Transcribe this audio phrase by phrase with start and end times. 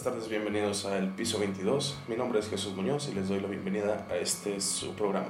[0.00, 1.98] Buenas tardes, bienvenidos al piso 22.
[2.08, 5.28] Mi nombre es Jesús Muñoz y les doy la bienvenida a este su programa.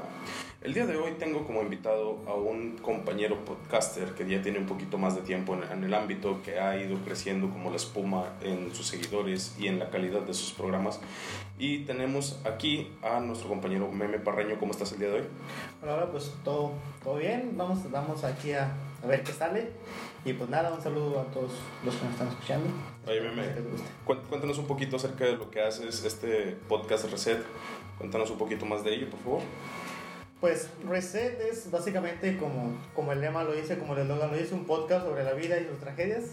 [0.62, 4.66] El día de hoy tengo como invitado a un compañero podcaster que ya tiene un
[4.66, 8.72] poquito más de tiempo en el ámbito, que ha ido creciendo como la espuma en
[8.72, 11.00] sus seguidores y en la calidad de sus programas.
[11.58, 14.56] Y tenemos aquí a nuestro compañero Meme Parreño.
[14.60, 15.26] ¿Cómo estás el día de hoy?
[15.82, 17.54] Hola, hola, pues todo, todo bien.
[17.56, 19.70] Vamos, vamos aquí a, a ver qué sale.
[20.24, 21.50] Y pues nada, un saludo a todos
[21.84, 22.68] los que nos están escuchando.
[23.06, 23.44] Oye, Meme,
[24.04, 27.42] cuéntanos un poquito acerca de lo que haces, este podcast Reset.
[27.96, 29.42] Cuéntanos un poquito más de ello, por favor.
[30.40, 34.54] Pues Reset es básicamente como, como el lema lo dice, como el eslogan lo dice,
[34.54, 36.24] un podcast sobre la vida y sus tragedias.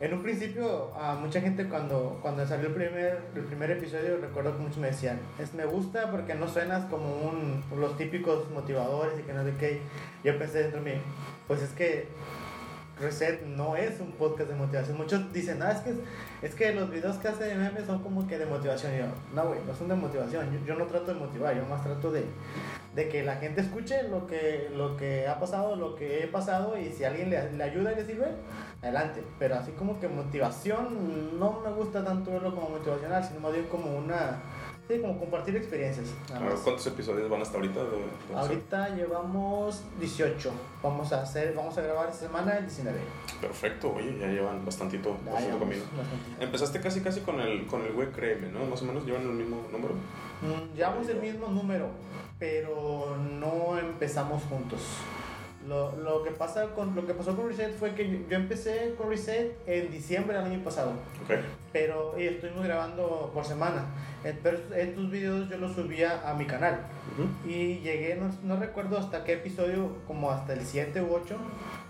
[0.00, 4.56] En un principio, a mucha gente cuando, cuando salió el primer, el primer episodio, recuerdo
[4.56, 9.18] que muchos me decían, es, me gusta porque no suenas como un, los típicos motivadores
[9.18, 9.80] y que no sé qué.
[10.24, 11.00] Yo pensé dentro de mí,
[11.46, 12.08] pues es que
[13.00, 14.96] Reset no es un podcast de motivación.
[14.96, 15.94] Muchos dicen, ah, es que,
[16.42, 18.92] es que los videos que hace de son como que de motivación.
[18.96, 20.64] Yo, no, güey, no son de motivación.
[20.66, 22.24] Yo, no trato de motivar, yo más trato de,
[23.08, 26.76] que la gente escuche lo que, ha pasado, lo que he pasado.
[26.78, 28.26] Y si alguien le, le ayuda y le sirve,
[28.82, 29.22] adelante.
[29.38, 33.66] Pero así como que motivación, no me gusta tanto verlo como motivacional, sino más bien
[33.66, 34.40] como una.
[34.88, 36.08] Sí, como compartir experiencias.
[36.30, 36.60] nada más.
[36.60, 37.80] ¿Cuántos episodios van hasta ahorita?
[37.84, 38.34] De, de?
[38.34, 40.50] Ahorita llevamos 18.
[40.82, 42.98] Vamos a hacer, vamos a grabar esta semana el 19.
[43.40, 45.84] Perfecto, oye, ya llevan bastantito, Ya bastante llevamos camino.
[46.40, 48.64] Empezaste casi casi con el, con el güey Créeme, ¿no?
[48.64, 49.94] Más o menos llevan el mismo número.
[50.42, 51.86] Mm, Llevamos el mismo número,
[52.38, 54.80] pero no empezamos juntos.
[55.70, 58.96] Lo, lo que pasa con lo que pasó con Reset fue que yo, yo empecé
[58.98, 60.90] con Reset en diciembre del año pasado,
[61.22, 61.36] Ok.
[61.72, 63.84] pero y estuvimos grabando por semana.
[64.24, 66.80] Eh, Pero estos videos yo los subía a mi canal
[67.46, 71.36] y llegué, no, no recuerdo hasta qué episodio, como hasta el 7 u 8,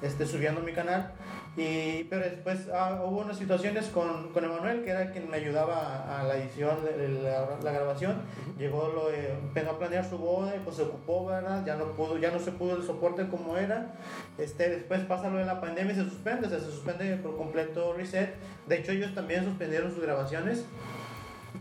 [0.03, 1.13] este, subiendo a mi canal.
[1.57, 5.77] Y, pero después ah, hubo unas situaciones con, con Emanuel, que era quien me ayudaba
[6.07, 8.23] a, a la edición de la, la grabación.
[8.57, 11.65] Llegó, lo, de- empezó a planear su boda y pues se ocupó, ¿verdad?
[11.67, 13.95] Ya no, pudo, ya no se pudo el soporte como era.
[14.39, 17.37] Este, después pasa lo de la pandemia y se suspende, o sea, se suspende por
[17.37, 18.33] completo Reset.
[18.69, 20.65] De hecho, ellos también suspendieron sus grabaciones.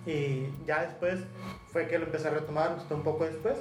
[0.06, 1.20] Y ya después
[1.72, 3.56] fue que lo empecé a retomar, un poco después.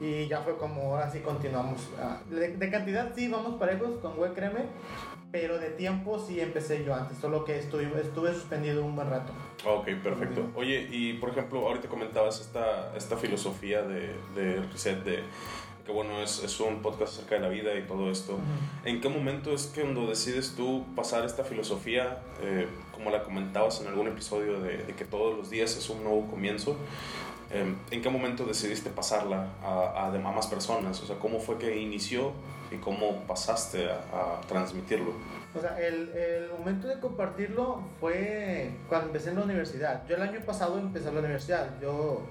[0.00, 1.88] Y ya fue como ahora sí continuamos.
[2.00, 4.64] Ah, De, de cantidad sí vamos parejos con Güey Créeme,
[5.32, 9.32] pero de tiempo sí empecé yo antes, solo que estuve, estuve suspendido un buen rato.
[9.64, 10.50] Ok, perfecto.
[10.54, 15.20] Oye, y por ejemplo, ahorita comentabas esta, esta filosofía de, de Reset, de
[15.86, 18.38] que bueno, es, es un podcast acerca de la vida y todo esto.
[18.84, 23.80] ¿En qué momento es que cuando decides tú pasar esta filosofía, eh, como la comentabas
[23.80, 26.76] en algún episodio, de, de que todos los días es un nuevo comienzo?
[27.52, 31.00] Eh, ¿En qué momento decidiste pasarla a, a demás más personas?
[31.02, 32.32] O sea, ¿cómo fue que inició
[32.70, 35.12] y cómo pasaste a, a transmitirlo?
[35.54, 40.06] O sea, el, el momento de compartirlo fue cuando empecé en la universidad.
[40.08, 41.68] Yo el año pasado empecé en la universidad.
[41.80, 42.22] Yo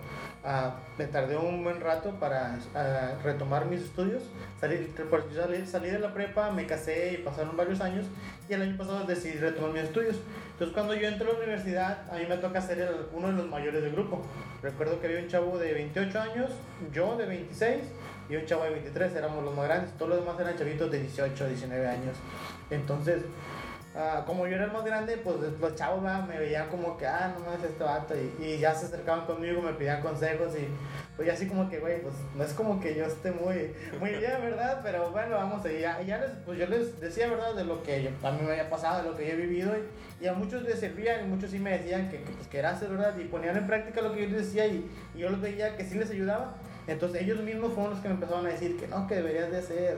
[0.44, 4.24] ah, me tardé un buen rato para ah, retomar mis estudios.
[4.60, 4.94] Salí,
[5.34, 8.06] salí, salí de la prepa, me casé y pasaron varios años.
[8.50, 10.18] Y el año pasado decidí retomar mis estudios.
[10.54, 13.48] Entonces cuando yo entro a la universidad, a mí me toca ser uno de los
[13.48, 14.22] mayores del grupo.
[14.62, 16.52] Recuerdo que había un chavo de 28 años,
[16.94, 17.82] yo de 26
[18.30, 19.92] y un chavo de 23, éramos los más grandes.
[19.98, 22.16] Todos los demás eran chavitos de 18, 19 años.
[22.70, 23.24] Entonces,
[23.96, 27.34] ah, como yo era el más grande, pues los chavos me veían como que, ah,
[27.34, 28.14] no mames, este vato.
[28.40, 30.68] Y, ya se acercaban conmigo, me pedían consejos y
[31.16, 34.42] pues así como que, güey, pues no es como que yo esté muy, muy bien,
[34.42, 34.80] ¿verdad?
[34.84, 37.54] Pero bueno, vamos, y ya, les, pues yo les decía, ¿verdad?
[37.54, 39.74] De lo que a mí me había pasado, de lo que yo he vivido.
[40.20, 42.74] Y, a muchos les servían y muchos sí me decían que, que, pues, que era
[42.80, 43.18] ¿verdad?
[43.18, 45.84] Y ponían en práctica lo que yo les decía y, y yo los veía que
[45.84, 46.56] sí les ayudaba.
[46.88, 49.60] Entonces ellos mismos fueron los que me empezaron a decir que no, que deberías de
[49.60, 49.98] hacer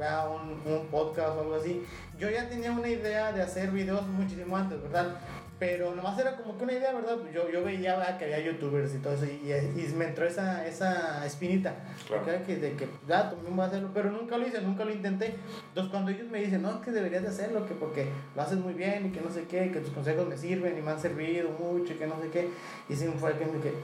[0.00, 0.28] ¿verdad?
[0.30, 1.84] un, un podcast o algo así.
[2.18, 5.16] Yo ya tenía una idea de hacer videos muchísimo antes, ¿verdad?
[5.58, 7.18] Pero nomás era como que una idea, ¿verdad?
[7.34, 8.16] Yo, yo veía ¿verdad?
[8.18, 11.74] que había youtubers y todo eso y, y me entró esa, esa espinita
[12.08, 12.24] Claro.
[12.24, 14.90] de que, de que ya también voy a hacerlo, pero nunca lo hice, nunca lo
[14.92, 15.34] intenté.
[15.68, 18.56] Entonces cuando ellos me dicen, no, es que deberías de hacerlo, que porque lo haces
[18.58, 20.98] muy bien y que no sé qué, que tus consejos me sirven y me han
[21.00, 22.48] servido mucho y que no sé qué,
[22.88, 23.74] y sí me fue que, que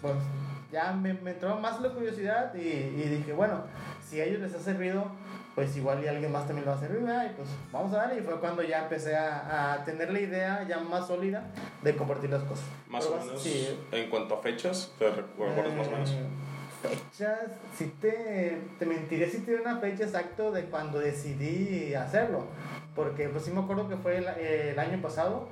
[0.00, 0.14] pues
[0.72, 3.62] ya me, me entró más la curiosidad y, y dije, bueno,
[4.08, 5.06] si a ellos les ha servido,
[5.54, 7.26] pues igual y a alguien más también lo va a servir, ¿verdad?
[7.30, 8.18] y pues vamos a darle.
[8.20, 11.44] Y fue cuando ya empecé a, a tener la idea ya más sólida
[11.82, 12.64] de compartir las cosas.
[12.88, 16.10] Más Pero o menos, sí, en cuanto a fechas, ¿te recuerdas más o menos?
[16.10, 16.24] eh,
[16.82, 17.38] Fechas,
[17.78, 22.44] si te, te mentiría si diera una fecha exacta de cuando decidí hacerlo.
[22.94, 25.48] Porque pues sí me acuerdo que fue el, el año pasado.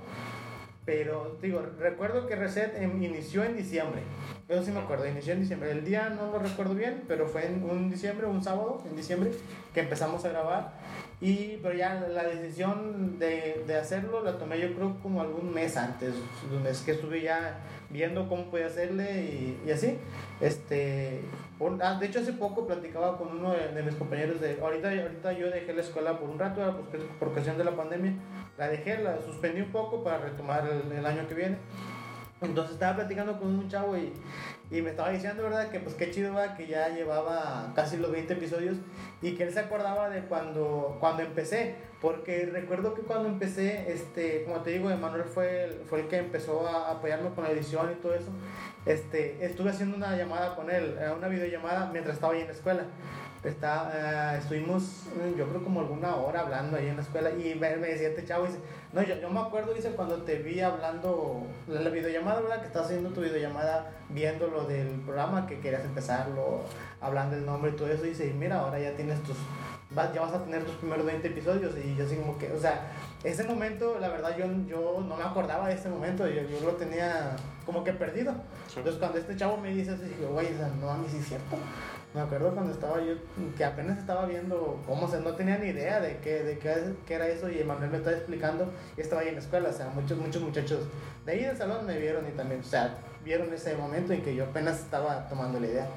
[0.84, 4.02] Pero, digo, recuerdo que Reset em, inició en diciembre.
[4.49, 5.70] Eso sí me acuerdo, inició en diciembre.
[5.70, 9.31] El día no lo recuerdo bien, pero fue en un diciembre, un sábado, en diciembre,
[9.73, 10.73] que empezamos a grabar.
[11.20, 15.76] Y, pero ya la decisión de, de hacerlo la tomé yo creo como algún mes
[15.76, 16.14] antes,
[16.52, 19.99] un mes que estuve ya viendo cómo podía hacerle y, y así.
[20.40, 21.20] Este,
[21.82, 25.50] ah, de hecho hace poco platicaba con uno de, mis compañeros de, ahorita, ahorita yo
[25.50, 28.14] dejé la escuela por un rato, pues, por ocasión de la pandemia,
[28.59, 31.59] la dejé, la suspendí un poco para retomar el, el año que viene.
[32.41, 34.12] Entonces estaba platicando con un chavo y,
[34.73, 35.69] y me estaba diciendo, ¿verdad?
[35.69, 38.79] Que pues qué chido va, que ya llevaba casi los 20 episodios
[39.20, 41.76] y que él se acordaba de cuando, cuando empecé.
[42.00, 46.17] Porque recuerdo que cuando empecé, este, como te digo, Emanuel fue el, fue el que
[46.17, 48.31] empezó a apoyarme con la edición y todo eso.
[48.84, 52.52] Este, estuve haciendo una llamada con él, eh, una videollamada mientras estaba ahí en la
[52.52, 52.84] escuela.
[53.44, 55.05] Está, uh, estuvimos,
[55.37, 58.25] yo creo como alguna hora hablando ahí en la escuela y me, me decía este
[58.25, 58.61] chavo, dice,
[58.93, 62.61] no, yo, yo, me acuerdo, dice, cuando te vi hablando, la, la videollamada, ¿verdad?
[62.61, 66.61] Que estás haciendo tu videollamada viendo lo del programa, que querías empezarlo,
[67.00, 69.37] hablando el nombre y todo eso, dice, y mira, ahora ya tienes tus,
[69.90, 72.61] vas, ya vas a tener tus primeros 20 episodios y yo así como que, o
[72.61, 72.93] sea,
[73.25, 76.73] ese momento, la verdad, yo, yo no me acordaba de ese momento, yo, yo lo
[76.73, 78.33] tenía como que perdido.
[78.67, 78.79] Sí.
[78.79, 81.19] Entonces cuando este chavo me dice eso, dije, güey, o sea, no, a mí sí
[81.19, 81.57] es cierto.
[82.14, 83.14] Me acuerdo cuando estaba yo,
[83.56, 87.14] que apenas estaba viendo cómo se, no tenía ni idea de qué, de qué, qué
[87.14, 89.88] era eso y Emanuel me estaba explicando y estaba ahí en la escuela, o sea,
[89.88, 90.81] muchos, muchos muchachos
[91.25, 94.35] de ahí del salón me vieron y también, o sea, vieron ese momento en que
[94.35, 95.88] yo apenas estaba tomando la idea.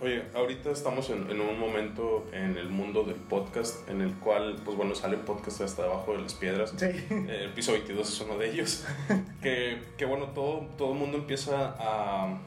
[0.00, 4.60] Oye, ahorita estamos en, en, un momento en el mundo del podcast en el cual,
[4.62, 6.74] pues bueno, sale podcast hasta debajo de las piedras.
[6.76, 6.84] Sí.
[6.84, 8.84] Eh, el piso 22 es uno de ellos.
[9.42, 12.38] que, que bueno, todo, todo el mundo empieza a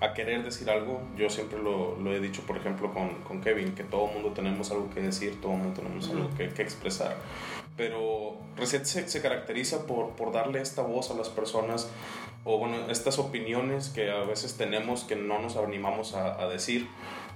[0.00, 1.02] a querer decir algo.
[1.16, 4.70] Yo siempre lo, lo he dicho, por ejemplo, con, con, Kevin, que todo mundo tenemos
[4.70, 6.16] algo que decir, todo mundo tenemos uh -huh.
[6.16, 7.16] algo que, que, expresar.
[7.76, 11.90] Pero Reset se, se, caracteriza por, por darle esta voz a las personas
[12.44, 16.88] o, bueno, estas opiniones que a veces tenemos que no nos animamos a, a decir.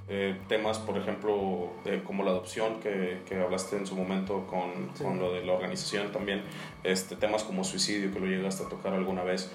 [0.07, 4.91] Eh, temas, por ejemplo, de, como la adopción que, que, hablaste en su momento con,
[4.95, 5.03] sí.
[5.03, 6.43] con, lo de la organización también,
[6.83, 9.51] este, temas como suicidio que lo llegaste a tocar alguna vez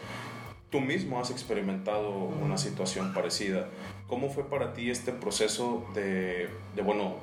[0.70, 3.68] tú mismo has experimentado una situación parecida.
[4.08, 7.16] ¿Cómo fue para ti este proceso de, de, bueno,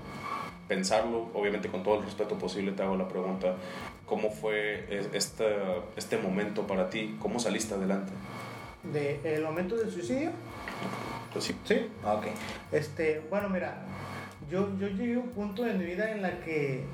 [0.69, 1.31] pensarlo?
[1.35, 3.57] Obviamente con todo el respeto posible te hago la pregunta.
[4.07, 5.45] ¿Cómo fue este,
[5.97, 7.17] este momento para ti?
[7.21, 8.13] ¿Cómo saliste adelante?
[8.93, 10.31] ¿De el momento del suicidio?
[11.33, 11.57] Pues sí.
[11.65, 12.27] Sí, ok.
[12.73, 13.83] Este, bueno, mira,
[14.51, 16.85] yo, yo llegué a un punto de mi vida en la que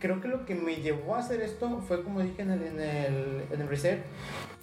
[0.00, 2.80] creo que lo que me llevó a hacer esto fue como dije en el, en
[2.80, 4.04] el, en el reset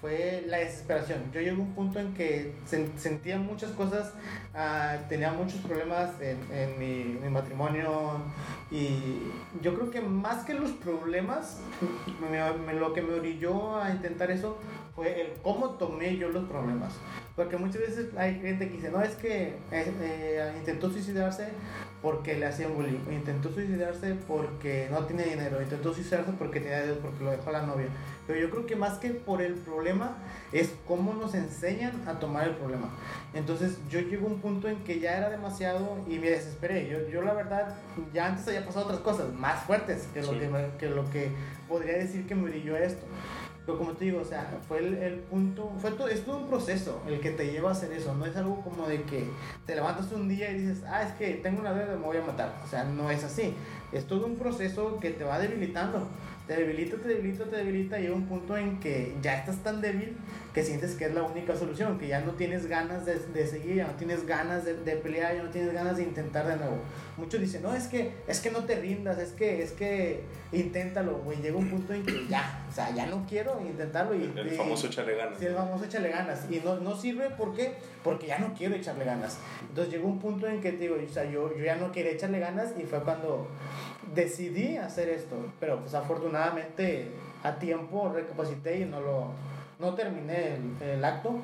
[0.02, 1.32] fue la desesperación.
[1.34, 4.14] Yo llegué a un punto en que sentía muchas cosas,
[4.54, 8.22] uh, tenía muchos problemas en, en mi, matrimonio
[8.72, 9.18] y
[9.62, 11.60] yo creo que más que los problemas,
[12.22, 14.58] me, lo que me orilló a intentar eso
[14.96, 16.94] fue el cómo tomé yo los problemas.
[17.36, 21.50] Porque muchas veces hay gente que dice, no, es que eh, eh, intentó suicidarse
[22.02, 27.00] porque le hacían bullying, intentó suicidarse porque no tiene dinero, intentó suicidarse porque tenía dedos,
[27.00, 27.88] porque lo dejó la novia.
[28.28, 30.18] Pero yo creo que más que por el problema
[30.52, 32.90] es cómo nos enseñan a tomar el problema.
[33.34, 36.88] Entonces yo llego a un punto en que ya era demasiado y me desesperé.
[36.90, 37.76] Yo, yo la verdad,
[38.14, 40.32] ya antes había pasado otras cosas más fuertes que, sí.
[40.32, 41.32] lo, que, que lo que
[41.68, 43.06] podría decir que me brilló esto.
[43.66, 46.48] Pero como te digo, o sea, fue el, el, punto, fue todo, es todo un
[46.48, 49.28] proceso el que te lleva a hacer eso, no es algo como de que
[49.66, 52.22] te levantas un día y dices, ah, es que tengo una deuda, me voy a
[52.22, 53.56] matar, o sea, no es así,
[53.92, 56.08] es todo un proceso que te va debilitando,
[56.48, 59.82] te debilita, te debilita, te debilita, y llega un punto en que ya estás tan
[59.82, 60.16] débil
[60.54, 63.76] que sientes que es la única solución, que ya no tienes ganas de, de seguir,
[63.76, 66.78] ya no tienes ganas de, de, pelear, ya no tienes ganas de intentar de nuevo.
[67.18, 70.24] Muchos dicen, no, es que, es que no te rindas, es que, es que
[70.54, 74.16] inténtalo, güey, llega un punto en que ya, o sea, ya no quiero intentarlo.
[74.16, 75.40] Y, el y, famoso echarle ganas.
[75.40, 77.74] Sí, el famoso echarle ganas, y no, no sirve, ¿por qué?
[78.02, 79.40] Porque ya no quiero echarle ganas.
[79.68, 82.40] Entonces llegó un punto en que, digo, o sea, yo, yo ya no quería echarle
[82.40, 83.50] ganas y fue cuando
[84.14, 87.12] decidí hacer esto, pero pues afortunadamente
[87.44, 89.28] a tiempo recapacité y no lo
[89.78, 91.36] no terminé el, el acto,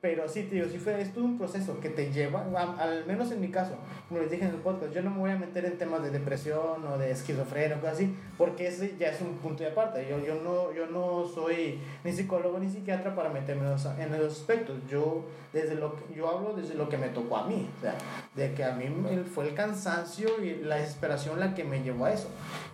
[0.00, 2.46] pero sí, tío, sí fue, es todo un proceso que te lleva,
[2.78, 3.74] al menos en mi caso,
[4.08, 6.10] como les dije en el podcast, yo no me voy a meter en temas de
[6.10, 10.06] depresión o de esquizofrenia o cosas así, porque ese ya es un punto de aparte.
[10.08, 14.14] Yo, yo, no, yo no soy ni psicólogo ni psiquiatra para meterme en esos, en
[14.14, 14.78] esos aspectos.
[14.88, 17.94] Yo, desde lo que, yo hablo desde lo que me tocó a mí, o sea,
[18.34, 18.86] de que a mí
[19.34, 22.28] fue el cansancio y la desesperación la que me llevó a eso.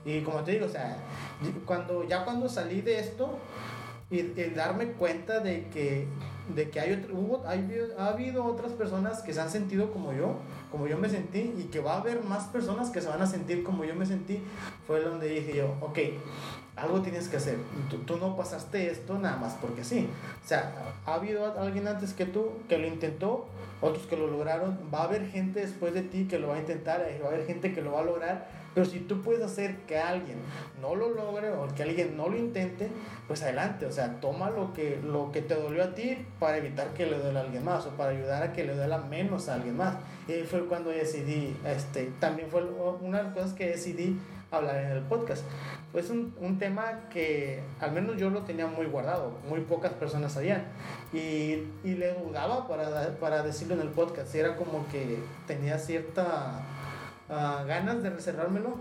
[0.05, 0.97] Y como te digo, o sea,
[1.65, 3.37] cuando, ya cuando salí de esto,
[4.09, 6.07] y, y, darme cuenta de que
[6.55, 10.37] de que hay, hubo, ha habido otras personas que se han sentido como yo,
[10.71, 13.27] como yo me sentí, y que va a haber más personas que se van a
[13.27, 14.41] sentir como yo me sentí,
[14.87, 15.99] fue donde dije yo, ok,
[16.77, 17.57] algo tienes que hacer.
[17.89, 20.09] Tú, tú, no pasaste esto nada más porque sí.
[20.45, 20.75] O sea,
[21.07, 23.47] ha habido alguien antes que tú que lo intentó,
[23.81, 24.79] otros que lo lograron.
[24.93, 27.47] Va a haber gente después de ti que lo va a intentar, va a haber
[27.47, 28.66] gente que lo va a lograr.
[28.77, 30.37] Pero si tú puedes hacer que alguien
[30.83, 32.91] no lo logre o que alguien no lo intente,
[33.27, 33.87] pues adelante.
[33.87, 37.19] O sea, toma lo que, lo que te dolió a ti para evitar que le
[37.19, 39.95] duele a alguien más o para ayudar a que le duela menos a alguien más.
[40.29, 42.65] Y fue cuando decidí, este, también fue
[43.01, 45.43] una de las cosas que decidí hablar en el podcast.
[45.91, 50.35] Pues un, un tema que al menos yo lo tenía muy guardado, muy pocas personas
[50.35, 50.65] sabían.
[51.15, 54.35] Y, y le dudaba para, para decirlo en el podcast.
[54.35, 56.63] Era como que tenía cierta
[57.29, 58.77] uh, ganas de reservármelo.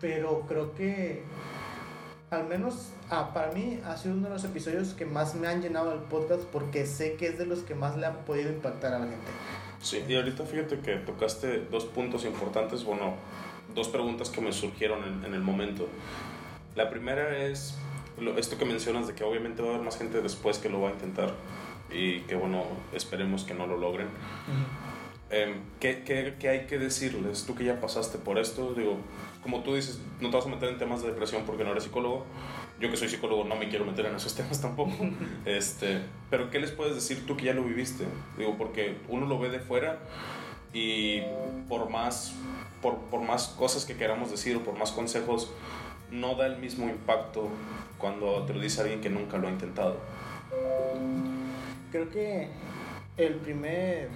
[0.00, 1.22] Pero creo que
[2.30, 5.62] al menos ah, para mí ha sido uno de los episodios que más me han
[5.62, 8.94] llenado el podcast porque sé que es de los que más le han podido impactar
[8.94, 9.30] a la gente.
[9.80, 12.84] Sí, y ahorita fíjate que tocaste dos puntos importantes.
[12.84, 13.14] Bueno,
[13.74, 15.88] dos preguntas que me surgieron en, en el momento.
[16.74, 17.76] La primera es
[18.18, 20.80] lo, esto que mencionas de que obviamente va a haber más gente después que lo
[20.80, 21.32] va a intentar
[21.90, 24.06] y que bueno, esperemos que no lo logren.
[24.06, 24.93] Uh -huh.
[25.30, 27.44] Eh, ¿qué, qué, qué, hay que decirles?
[27.46, 28.98] Tú que ya pasaste por esto, digo,
[29.42, 31.84] como tú dices, no te vas a meter en temas de depresión porque no eres
[31.84, 32.24] psicólogo.
[32.80, 34.96] Yo que soy psicólogo no me quiero meter en esos temas tampoco.
[35.44, 36.00] este,
[36.30, 38.04] pero ¿qué les puedes decir tú que ya lo viviste?
[38.38, 39.98] Digo, porque uno lo ve de fuera
[40.72, 41.22] y
[41.68, 42.34] por más,
[42.82, 45.52] por, por más cosas que queramos decir o por más consejos,
[46.10, 47.48] no da el mismo impacto
[47.98, 49.98] cuando te lo dice alguien que nunca lo ha intentado.
[51.90, 52.48] Creo que
[53.16, 54.08] el primer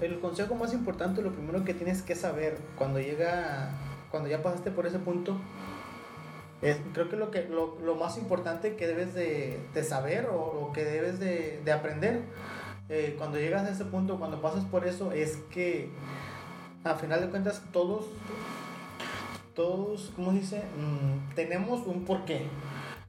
[0.00, 3.70] el consejo más importante, lo primero que tienes que saber cuando llega,
[4.10, 5.38] cuando ya pasaste por ese punto,
[6.62, 11.18] es, creo que lo, que lo, más importante que debes de, saber o, que debes
[11.18, 12.22] de, de aprender
[12.88, 15.90] eh, cuando llegas a ese punto, cuando pasas por eso, es que
[16.84, 18.06] a final de cuentas todos,
[19.54, 20.62] todos, ¿cómo se dice?
[20.76, 22.46] Mm, tenemos un porqué.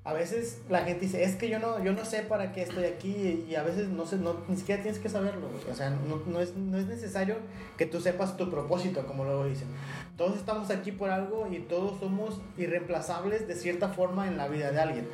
[0.06, 2.84] A veces la gente dice, es que yo no, yo no sé para qué estoy
[2.86, 5.48] aquí y a veces no sé, no, ni siquiera tienes que saberlo.
[5.72, 7.38] O sea, no, no, es, no es necesario
[7.78, 9.70] que tú sepas tu propósito, como luego dicen.
[10.18, 14.72] Todos estamos aquí por algo y todos somos irreemplazables de cierta forma en la vida
[14.72, 15.08] de alguien.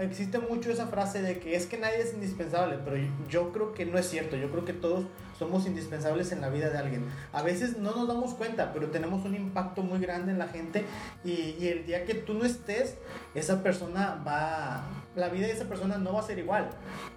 [0.00, 2.96] Existe mucho esa frase de que es que nadie es indispensable, pero
[3.28, 4.34] yo creo que no es cierto.
[4.36, 5.04] Yo creo que todos
[5.38, 7.06] somos indispensables en la vida de alguien.
[7.32, 10.84] A veces no nos damos cuenta, pero tenemos un impacto muy grande en la gente
[11.22, 12.96] y, y el día que tú no estés,
[13.36, 16.70] esa persona va, la vida de esa persona no va a ser igual.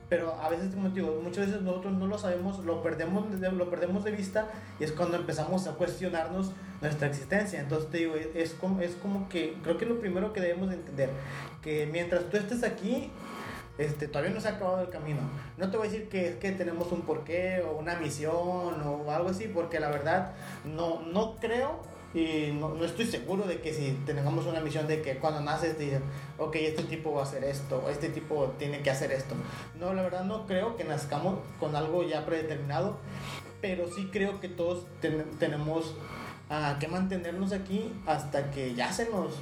[0.10, 4.06] Pero a veces, como digo, muchas veces nosotros no lo sabemos, lo perdemos, lo perdemos
[4.06, 4.50] de vista
[4.80, 7.60] y es cuando empezamos a cuestionarnos nuestra existencia.
[7.60, 10.76] Entonces te digo, es como, es como que creo que lo primero que debemos de
[10.76, 11.10] entender,
[11.62, 13.12] que mientras tú estés aquí,
[13.78, 15.20] este, todavía no se ha acabado el camino.
[15.58, 19.12] No te voy a decir que es que tenemos un porqué o una misión o
[19.12, 20.32] algo así, porque la verdad
[20.64, 21.80] no, no creo
[22.18, 25.78] y no, no, estoy seguro de que si tengamos una misión de que cuando naces
[25.78, 26.02] dicen,
[26.40, 29.36] ok, este tipo va a hacer esto, este tipo tiene que hacer esto.
[29.80, 32.98] No, la verdad no creo que nazcamos con algo ya predeterminado,
[33.62, 35.94] pero sí creo que todos ten tenemos
[36.50, 39.36] a que mantenernos aquí hasta que ya se nos,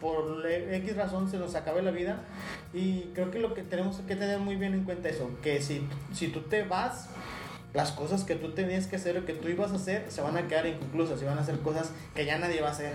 [0.00, 2.24] por X razón, se nos acabe la vida.
[2.72, 5.86] Y creo que lo que tenemos que tener muy bien en cuenta eso, que si,
[6.14, 7.10] si tú te vas,
[7.74, 10.36] las cosas que tú tenías que hacer o que tú ibas a hacer se van
[10.36, 12.92] a quedar inconclusas y van a ser cosas que ya nadie va a hacer,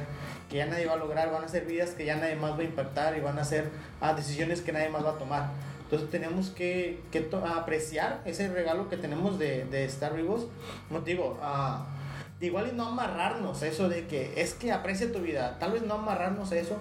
[0.50, 2.60] que ya nadie va a lograr, van a ser vidas que ya nadie más va
[2.60, 3.70] a impactar y van a ser
[4.02, 5.50] ah, decisiones que nadie más va a tomar.
[5.84, 10.48] Entonces tenemos que, que apreciar ese regalo que tenemos de, de estar vivos.
[10.90, 15.20] Como digo, uh, igual y no amarrarnos a eso de que es que aprecia tu
[15.20, 16.78] vida, tal vez no amarrarnos a eso,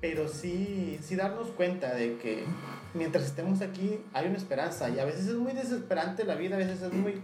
[0.00, 2.44] pero sí, sí darnos cuenta de que
[2.94, 6.58] mientras estemos aquí hay una esperanza y a veces es muy desesperante la vida, a
[6.58, 7.20] veces es muy...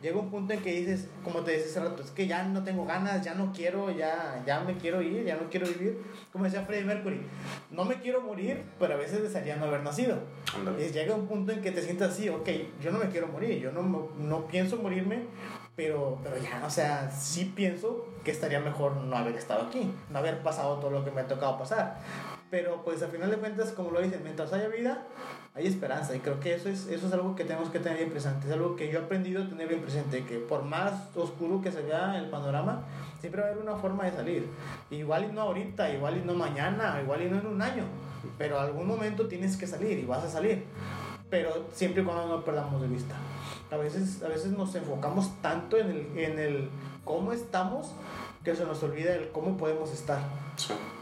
[0.00, 2.62] Llega un punto en que dices, como te decía hace rato, es que ya no
[2.62, 5.98] tengo ganas, ya no quiero, ya, ya me quiero ir, ya no quiero vivir.
[6.32, 7.20] Como decía Freddie Mercury,
[7.70, 10.18] no me quiero morir, pero a veces desearía no haber nacido.
[10.78, 12.48] Y llega un punto en que te sientas así, ok,
[12.80, 13.82] yo no me quiero morir, yo no,
[14.18, 15.24] no pienso morirme,
[15.74, 20.18] pero, pero ya, o sea, sí pienso que estaría mejor no haber estado aquí, no
[20.18, 21.98] haber pasado todo lo que me ha tocado pasar.
[22.50, 25.06] Pero pues al final de cuentas, como lo dicen, mientras haya vida,
[25.54, 26.16] hay esperanza.
[26.16, 28.48] Y creo que eso es, eso es algo que tenemos que tener bien presente.
[28.48, 31.70] Es algo que yo he aprendido a tener bien presente, que por más oscuro que
[31.70, 32.82] se vea el panorama,
[33.20, 34.48] siempre va a haber una forma de salir.
[34.90, 37.84] Igual y no ahorita, igual y no mañana, igual y no en un año.
[38.36, 40.64] Pero algún momento tienes que salir y vas a salir.
[41.30, 43.14] Pero siempre y cuando no perdamos de vista.
[43.70, 46.68] A veces, a veces nos enfocamos tanto en el, en el
[47.04, 47.92] cómo estamos
[48.44, 50.20] que se nos olvida el cómo podemos estar.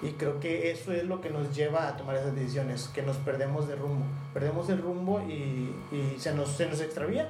[0.02, 3.16] Y creo que eso es lo que nos lleva a tomar esas decisiones, que nos
[3.16, 4.04] perdemos de rumbo.
[4.34, 7.28] Perdemos el rumbo y, y se, nos, se nos extravía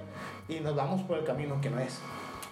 [0.49, 2.01] y nos vamos por el camino que no es.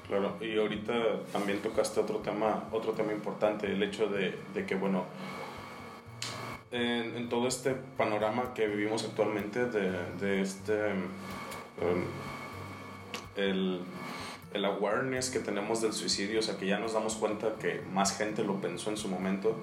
[0.06, 0.92] Claro, y ahorita
[1.32, 5.04] también tocaste otro tema, otro tema importante, el hecho de, de que, bueno,
[6.76, 9.90] en, en, todo este panorama que vivimos actualmente, de,
[10.20, 12.04] de este, um,
[13.36, 13.80] el,
[14.52, 18.16] el awareness que tenemos del suicidio, o sea, que ya nos damos cuenta que más
[18.16, 19.56] gente lo pensó en su momento,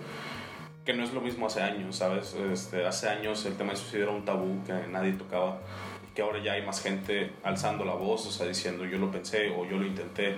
[0.86, 2.34] que no es lo mismo hace años, ¿sabes?
[2.34, 5.60] Este, hace años el tema del suicidio era un tabú que nadie tocaba
[6.14, 9.50] que ahora ya hay más gente alzando la voz, o sea, diciendo yo lo pensé
[9.50, 10.38] o yo lo intenté.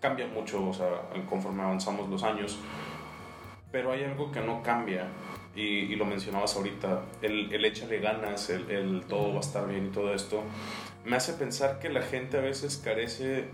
[0.00, 0.88] Cambia mucho, o sea,
[1.28, 2.58] conforme avanzamos los años.
[3.72, 5.08] Pero hay algo que no cambia,
[5.56, 9.66] y, y lo mencionabas ahorita, el, el échale ganas, el, el, todo va a estar
[9.68, 10.42] bien y todo esto,
[11.04, 13.44] me hace pensar que la gente a veces carece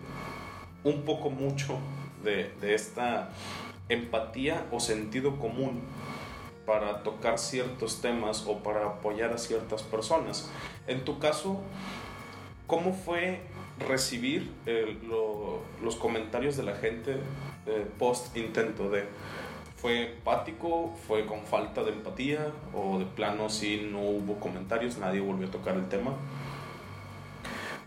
[0.85, 1.79] un poco mucho
[2.25, 3.31] de, de esta
[3.89, 5.83] empatía o sentido común
[6.65, 10.51] para tocar ciertos temas o para apoyar a ciertas personas.
[10.87, 11.61] En tu caso,
[12.67, 13.41] ¿cómo fue
[13.89, 17.17] recibir el, lo, los comentarios de la gente
[17.67, 19.05] eh, post intento de...
[19.81, 20.95] ¿Fue empático?
[21.07, 22.49] ¿Fue con falta de empatía?
[22.75, 26.13] ¿O de plano si no hubo comentarios, nadie volvió a tocar el tema?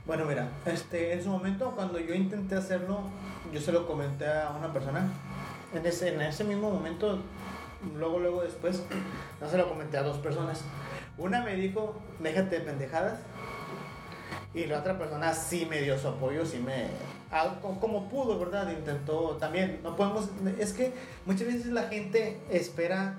[0.06, 3.02] Bueno, mira, este, en su momento cuando yo intenté hacerlo,
[3.54, 5.08] yo se lo comenté a una persona.
[5.74, 7.20] En ese, en ese mismo momento
[7.96, 8.84] luego, luego después,
[9.40, 10.64] no se lo comenté a dos personas.
[11.18, 13.20] Una me dijo, déjate de pendejadas.
[14.56, 16.88] Y la otra persona sí me dio su apoyo, sí me...
[17.80, 18.70] Como pudo, ¿verdad?
[18.72, 19.80] Intentó también.
[19.84, 20.30] No podemos...
[20.60, 20.94] Es que
[21.26, 23.16] muchas veces la gente espera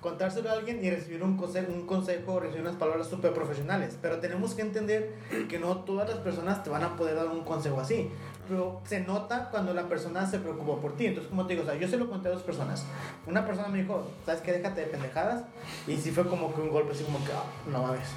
[0.00, 3.96] contárselo a alguien y recibir un consejo, un consejo recibir unas palabras súper profesionales.
[4.02, 5.14] Pero tenemos que entender
[5.48, 8.10] que no todas las personas te van a poder dar un consejo así
[8.48, 11.06] pero se nota cuando la persona se preocupó por ti.
[11.06, 12.84] Entonces, como te digo, o sea, yo se lo conté a dos personas.
[13.26, 14.52] Una persona me dijo, ¿sabes qué?
[14.52, 15.44] Déjate de pendejadas.
[15.86, 18.08] Y sí fue como que un golpe así como que, oh, no mames.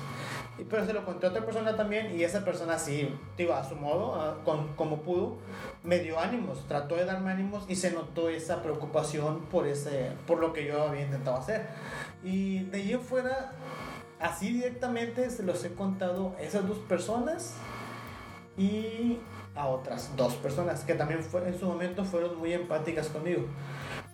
[0.69, 3.75] Pero se lo conté a otra persona también y esa persona sí, digo, a su
[3.75, 5.37] modo, con, como pudo,
[5.83, 10.39] me dio ánimos, trató de darme ánimos y se notó esa preocupación por, ese, por
[10.39, 11.67] lo que yo había intentado hacer.
[12.23, 13.51] Y de ahí fuera,
[14.19, 17.55] así directamente se los he contado a esas dos personas
[18.57, 19.19] y
[19.55, 23.43] a otras dos personas que también fue, en su momento fueron muy empáticas conmigo.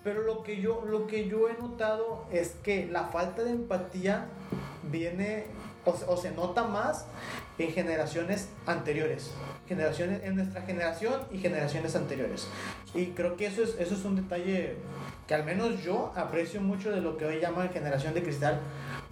[0.04, 4.28] Pero lo que, yo, lo que yo he notado es que la falta de empatía
[4.84, 5.46] viene
[5.86, 7.06] o, o se nota más
[7.58, 9.32] en generaciones anteriores,
[9.68, 12.48] generaciones en nuestra generación y generaciones anteriores.
[12.94, 14.78] Y creo que eso es, eso es un detalle
[15.28, 18.60] que al menos yo aprecio mucho de lo que hoy llaman generación de cristal,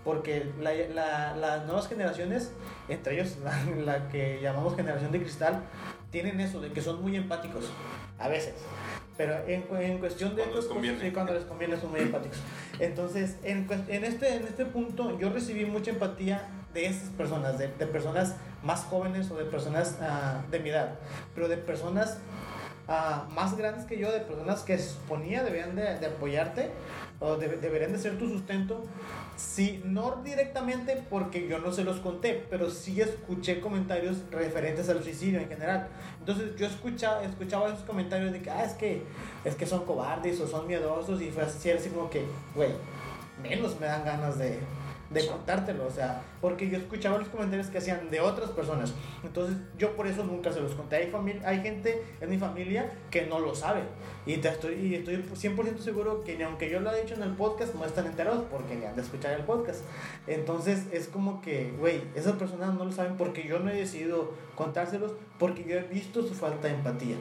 [0.03, 2.51] porque la, la, las nuevas generaciones,
[2.87, 5.63] entre ellos la, la, que llamamos generación de cristal,
[6.11, 7.65] tienen eso, de que son muy empáticos,
[8.17, 8.55] a veces.
[9.15, 10.43] Pero en, en cuestión de...
[10.43, 10.99] Cuando les conviene.
[10.99, 12.39] Sí, cuando les conviene son muy empáticos.
[12.79, 17.67] Entonces, en, en, este, en este punto yo recibí mucha empatía de esas personas, de,
[17.67, 20.95] de personas más jóvenes o de personas uh, de mi edad,
[21.33, 22.17] pero de personas
[22.87, 26.71] uh, más grandes que yo, de personas que se suponía debían de, de apoyarte
[27.19, 28.83] o de, deberían de ser tu sustento,
[29.39, 35.01] Sí, no directamente porque yo no se los conté, pero sí escuché comentarios referentes al
[35.01, 35.87] suicidio en general.
[36.19, 39.01] Entonces yo escuchaba, escuchaba esos comentarios de que, ah, es que,
[39.45, 42.71] es que son cobardes o son miedosos y fue así, así como que, güey,
[43.41, 44.59] menos me dan ganas de,
[45.09, 48.93] de contártelo, o sea, porque yo escuchaba los comentarios que hacían de otras personas,
[49.23, 50.97] entonces yo por eso nunca se los conté.
[50.97, 53.81] Hay, familia, hay gente en mi familia que no lo sabe
[54.25, 57.23] y, te estoy, y estoy 100% seguro que ni aunque yo lo haya dicho en
[57.23, 59.81] el podcast no están enterados porque ni han de escuchar el podcast.
[60.27, 64.33] Entonces es como que, güey, esas personas no lo saben porque yo no he decidido
[64.55, 67.15] contárselos porque yo he visto su falta de empatía.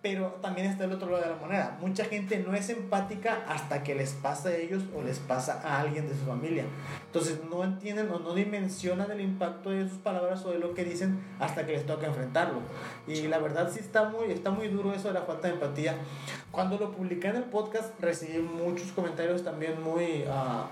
[0.00, 1.78] Pero también está el otro lado de la moneda.
[1.80, 5.80] Mucha gente no es empática hasta que les pasa a ellos o les pasa a
[5.80, 6.64] alguien de su familia.
[7.06, 10.84] Entonces no entienden o no dimensionan el impacto de sus palabras o de lo que
[10.84, 12.60] dicen hasta que les toca enfrentarlo.
[13.06, 15.96] Y la verdad sí está muy, está muy duro eso de la falta de empatía.
[16.50, 20.24] Cuando lo publiqué en el podcast recibí muchos comentarios también muy...
[20.26, 20.66] Uh,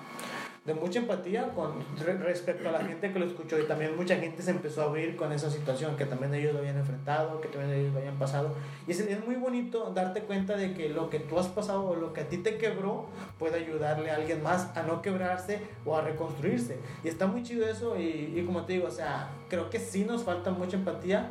[0.64, 1.72] de mucha empatía con
[2.20, 3.58] respecto a la gente que lo escuchó.
[3.58, 6.60] Y también mucha gente se empezó a abrir con esa situación que también ellos lo
[6.60, 8.54] habían enfrentado, que también ellos lo habían pasado.
[8.86, 11.96] Y es, es muy bonito darte cuenta de que lo que tú has pasado o
[11.96, 13.06] lo que a ti te quebró
[13.38, 16.78] puede ayudarle a alguien más a no quebrarse o a reconstruirse.
[17.02, 20.04] Y está muy chido eso y, y como te digo, o sea, creo que sí
[20.04, 21.30] nos falta mucha empatía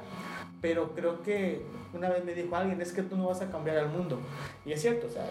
[0.61, 3.77] pero creo que una vez me dijo alguien, es que tú no vas a cambiar
[3.77, 4.19] al mundo.
[4.65, 5.25] Y es cierto, o sea,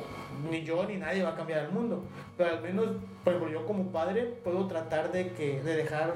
[0.51, 2.03] ni yo ni nadie va a cambiar al mundo.
[2.37, 2.87] Pero al menos,
[3.53, 6.15] yo como padre puedo tratar de, que, de dejar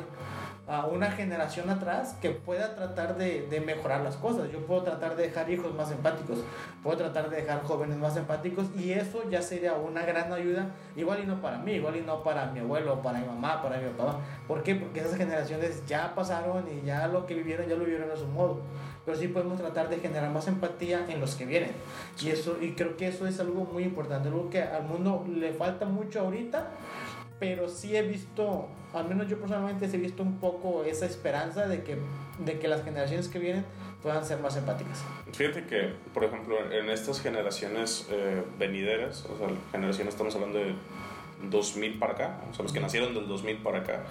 [0.67, 4.51] a una generación atrás que pueda tratar de, de, mejorar las cosas.
[4.53, 6.39] Yo puedo tratar de dejar hijos más empáticos,
[6.83, 11.21] puedo tratar de dejar jóvenes más empáticos y eso ya sería una gran ayuda, igual
[11.21, 13.89] y no para mí, igual y no para mi abuelo, para mi mamá, para mi
[13.91, 14.19] papá.
[14.47, 14.77] ¿Por qué?
[14.77, 18.27] Porque esas generaciones ya pasaron y ya lo que vivieron, ya lo vivieron a su
[18.29, 18.61] modo.
[19.05, 21.73] Pero sí podemos tratar de generar más empatía en los que vienen.
[22.21, 25.53] Y, eso, y creo que eso es algo muy importante, algo que al mundo le
[25.53, 26.71] falta mucho ahorita
[27.43, 31.83] pero sí he visto, al menos yo personalmente he visto un poco esa esperanza de
[31.83, 31.97] que,
[32.39, 33.65] de que las generaciones que vienen
[34.01, 35.03] puedan ser más empáticas.
[35.33, 40.77] Fíjate que, por ejemplo, en estas generaciones eh, venideras, o sea, generaciones estamos hablando de
[41.51, 44.05] 2000 para acá, o sea, los que nacieron del 2000 para acá,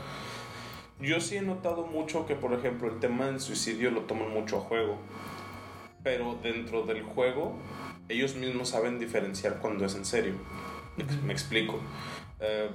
[1.01, 4.57] yo sí he notado mucho que, por ejemplo, el tema del suicidio lo toman mucho
[4.57, 4.97] a juego,
[6.03, 7.57] pero dentro del juego
[8.09, 10.33] ellos mismos saben diferenciar cuando es en serio.
[11.25, 11.79] Me explico.
[12.39, 12.69] Eh,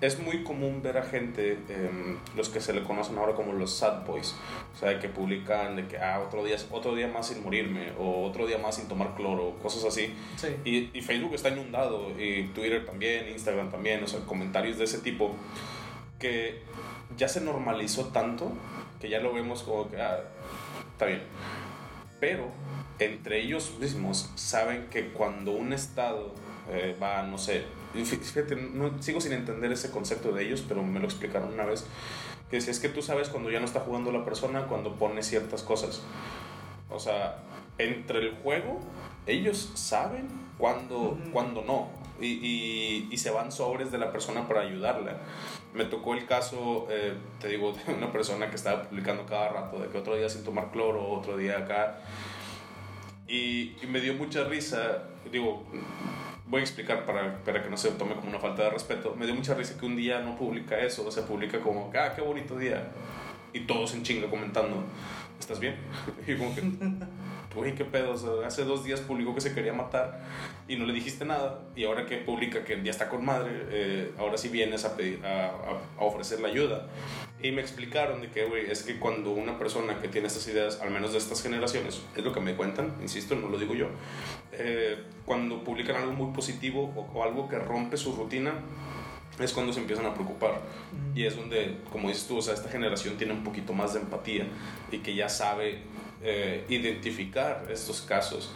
[0.00, 3.74] es muy común ver a gente, em, los que se le conocen ahora como los
[3.74, 4.34] sad boys,
[4.74, 8.24] o sea, que publican de que, ah, otro día, otro día más sin morirme, o
[8.24, 10.12] otro día más sin tomar cloro, cosas así.
[10.64, 14.98] Y, y, Facebook está inundado, y Twitter también, Instagram también, o sea, comentarios de ese
[14.98, 15.34] tipo,
[16.18, 16.60] que
[17.16, 18.52] ya se normalizó tanto
[19.00, 20.20] que ya lo vemos como que, ah,
[20.92, 21.22] está bien.
[22.20, 22.48] Pero
[22.98, 26.32] entre ellos mismos saben que cuando un estado
[26.70, 31.00] eh, va, no sé, fíjate, no, sigo sin entender ese concepto de ellos, pero me
[31.00, 31.86] lo explicaron una vez,
[32.50, 35.22] que si es que tú sabes cuando ya no está jugando la persona, cuando pone
[35.22, 36.02] ciertas cosas.
[36.88, 37.38] O sea,
[37.78, 38.80] entre el juego,
[39.26, 41.88] ellos saben cuando, cuando no.
[42.20, 45.18] Y, y, y, se van sobres de la persona para ayudarla.
[45.74, 49.78] Me tocó el caso, eh, te digo, de una persona que estaba publicando cada rato,
[49.80, 51.98] de que otro día sin tomar cloro, otro día acá.
[53.26, 55.64] Y, me dio mucha risa, digo,
[56.46, 59.16] voy a explicar para, para, que no se tome como una falta de respeto.
[59.18, 62.22] Me dio mucha risa que un día no publica eso, se publica como, ah, qué
[62.22, 62.90] bonito día.
[63.52, 64.84] Y todos en chinga comentando,
[65.40, 65.76] ¿estás bien?
[66.26, 66.62] Y como que,
[67.54, 68.14] güey, qué pedo.
[68.44, 70.20] hace dos días publicó que se quería matar
[70.68, 71.60] y no le dijiste nada.
[71.76, 75.24] Y ahora que publica que día está con madre, eh, ahora sí vienes a, pedir,
[75.24, 75.50] a,
[75.98, 76.86] a, ofrecer la ayuda.
[77.42, 80.80] Y me explicaron de que, güey, es que cuando una persona que tiene estas ideas,
[80.80, 83.88] al menos de estas generaciones, es lo que me cuentan, insisto, no lo digo yo,
[84.52, 88.54] eh, cuando publican algo muy positivo o, o algo que rompe su rutina,
[89.38, 90.60] es cuando se empiezan a preocupar.
[91.14, 94.00] Y es donde, como dices tú, o sea, esta generación tiene un poquito más de
[94.00, 94.46] empatía
[94.90, 95.82] y que ya sabe
[96.24, 98.50] eh, identificar estos casos.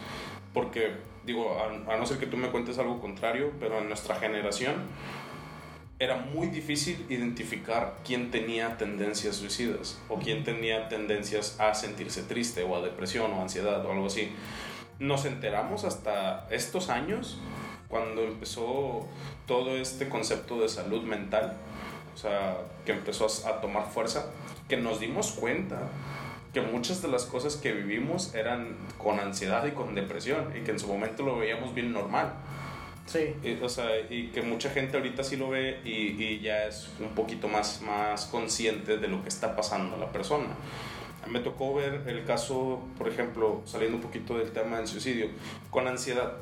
[0.53, 4.73] Porque, digo, a, no ser que tú me cuentes algo contrario, pero en nuestra generación
[5.99, 12.63] era muy difícil identificar quién tenía tendencias suicidas o quién tenía tendencias a sentirse triste
[12.63, 14.31] o a depresión o ansiedad o algo así.
[14.97, 17.37] Nos enteramos hasta estos años
[17.89, 19.05] cuando empezó
[19.45, 21.57] todo este concepto de salud mental,
[22.13, 24.31] o sea, que empezó a, tomar fuerza,
[24.67, 25.89] que nos dimos cuenta
[26.59, 30.71] que muchas de las cosas que vivimos eran con ansiedad y con depresión y que
[30.71, 32.33] en su momento lo veíamos bien normal.
[33.05, 33.35] Sí.
[33.43, 36.89] Y, o sea, y que mucha gente ahorita sí lo ve y, y, ya es
[36.99, 40.47] un poquito más, más consciente de lo que está pasando a la persona.
[41.27, 45.27] Me tocó ver el caso, por ejemplo, saliendo un poquito del tema del suicidio,
[45.71, 46.33] con ansiedad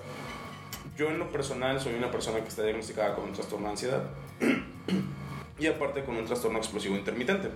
[0.97, 4.03] yo en lo personal soy una persona que está diagnosticada con un trastorno de ansiedad
[5.59, 7.49] y aparte con un trastorno explosivo intermitente.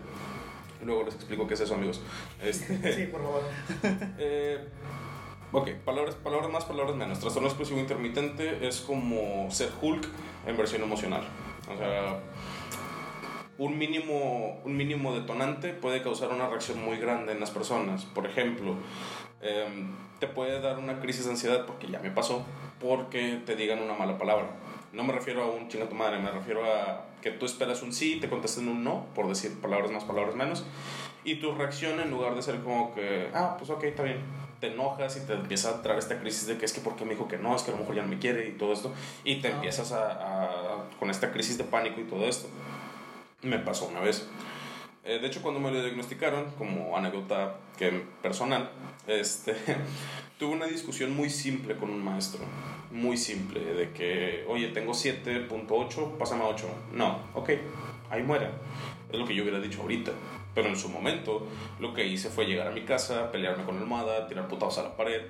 [0.83, 2.01] Luego les explico qué es eso, amigos.
[2.41, 3.43] Este, sí, por favor.
[4.17, 4.67] eh,
[5.51, 7.19] ok, palabras, palabras más, palabras menos.
[7.19, 10.07] Trastorno explosivo intermitente es como ser Hulk
[10.47, 11.27] en versión emocional.
[11.73, 12.19] O sea,
[13.57, 18.05] un mínimo, un mínimo detonante puede causar una reacción muy grande en las personas.
[18.05, 18.75] Por ejemplo,
[19.41, 19.67] eh,
[20.19, 22.45] te puede dar una crisis de ansiedad porque ya me pasó
[22.79, 24.49] porque te digan una mala palabra.
[24.93, 27.93] No me refiero a un chinga tu madre, me refiero a que tú esperas un
[27.93, 30.65] sí, te contesten un no, por decir palabras más, palabras menos,
[31.23, 34.21] y tu reacción en lugar de ser como que, ah, pues ok, está bien,
[34.59, 37.11] te enojas y te empieza a traer esta crisis de que es que porque me
[37.11, 38.93] dijo que no, es que a lo mejor ya no me quiere y todo esto,
[39.23, 39.51] y te ah.
[39.51, 42.47] empiezas a, a, con esta crisis de pánico y todo esto.
[43.43, 44.27] Me pasó una vez.
[45.03, 48.69] Eh, de hecho, cuando me lo diagnosticaron, como anécdota que personal,
[49.07, 49.55] este,
[50.39, 52.41] tuve una discusión muy simple con un maestro,
[52.91, 56.67] muy simple, de que, oye, tengo 7.8, pásame a 8.
[56.93, 57.49] No, ok,
[58.09, 58.49] ahí muere.
[59.11, 60.11] Es lo que yo hubiera dicho ahorita.
[60.53, 61.47] Pero en su momento
[61.79, 64.83] lo que hice fue llegar a mi casa, pelearme con la almohada, tirar putados a
[64.83, 65.21] la pared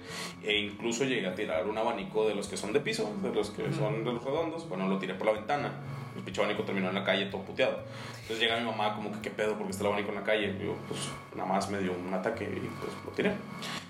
[0.44, 3.52] e incluso llegué a tirar un abanico de los que son de piso, de los
[3.52, 4.68] que son de los redondos.
[4.68, 5.74] Bueno, lo tiré por la ventana.
[6.16, 7.80] El pinche abanico terminó en la calle todo puteado.
[8.22, 10.56] Entonces llega mi mamá como que qué pedo porque está el abanico en la calle.
[10.60, 13.34] Y yo pues nada más me dio un ataque y pues lo tiré.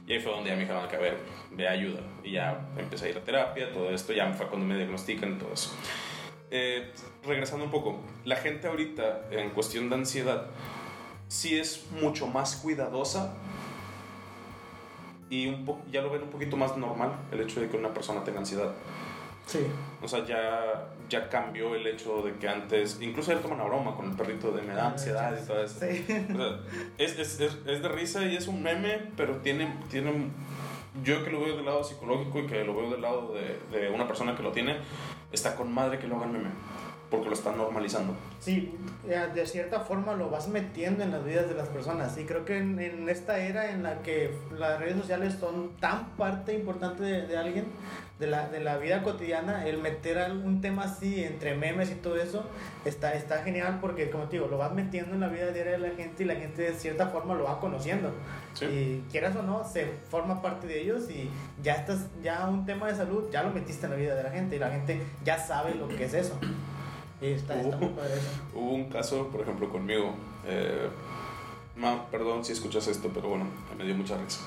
[0.08, 1.18] Y ahí fue donde ya me dijeron que a ver,
[1.52, 2.02] ve ayuda.
[2.24, 4.14] Y ya empecé a ir a terapia, todo esto.
[4.14, 5.72] Ya fue cuando me diagnostican y todo eso.
[6.50, 6.92] Eh,
[7.24, 10.48] regresando un poco, la gente ahorita en cuestión de ansiedad
[11.30, 13.34] sí es mucho más cuidadosa
[15.30, 18.22] y un ya lo ven un poquito más normal el hecho de que una persona
[18.26, 18.74] tenga ansiedad.
[19.52, 19.68] Sí.
[20.02, 23.96] O sea, ya, ya cambió el hecho de que antes, incluso él toma una broma
[23.96, 25.80] con el perrito de me da ansiedad y todo eso.
[25.82, 26.06] Sí.
[26.34, 26.60] O sea,
[26.98, 30.30] es, es, es, es de risa y es un meme, pero tiene, tiene,
[31.04, 33.90] yo que lo veo del lado psicológico y que lo veo del lado de, de
[33.90, 34.78] una persona que lo tiene,
[35.34, 36.50] está con madre que lo hagan meme,
[37.12, 38.16] porque lo están normalizando.
[38.40, 38.74] Sí,
[39.08, 42.18] eh, de cierta forma lo vas metiendo en las vidas de las personas.
[42.18, 46.12] Y creo que en, en esta era en la que las redes sociales son tan
[46.12, 47.66] parte importante de, de alguien,
[48.18, 52.16] de la, de la vida cotidiana, el meter algún tema así entre memes y todo
[52.16, 52.46] eso,
[52.86, 55.80] está, está genial porque, como te digo, lo vas metiendo en la vida diaria de
[55.80, 58.14] la gente y la gente de cierta forma lo va conociendo.
[58.54, 58.66] Sí.
[58.66, 61.30] Y quieras o no, se forma parte de ellos y
[61.62, 64.32] ya estás, ya un tema de salud, ya lo metiste en la vida de la
[64.32, 66.40] gente y la gente ya sabe lo que es eso.
[67.22, 68.30] Y está, está muy padre eso.
[68.56, 70.14] Hubo un caso, por ejemplo, conmigo.
[70.48, 70.90] eh,
[71.76, 73.46] ma, perdón si escuchas esto, pero bueno,
[73.78, 74.42] me dio mucha risa.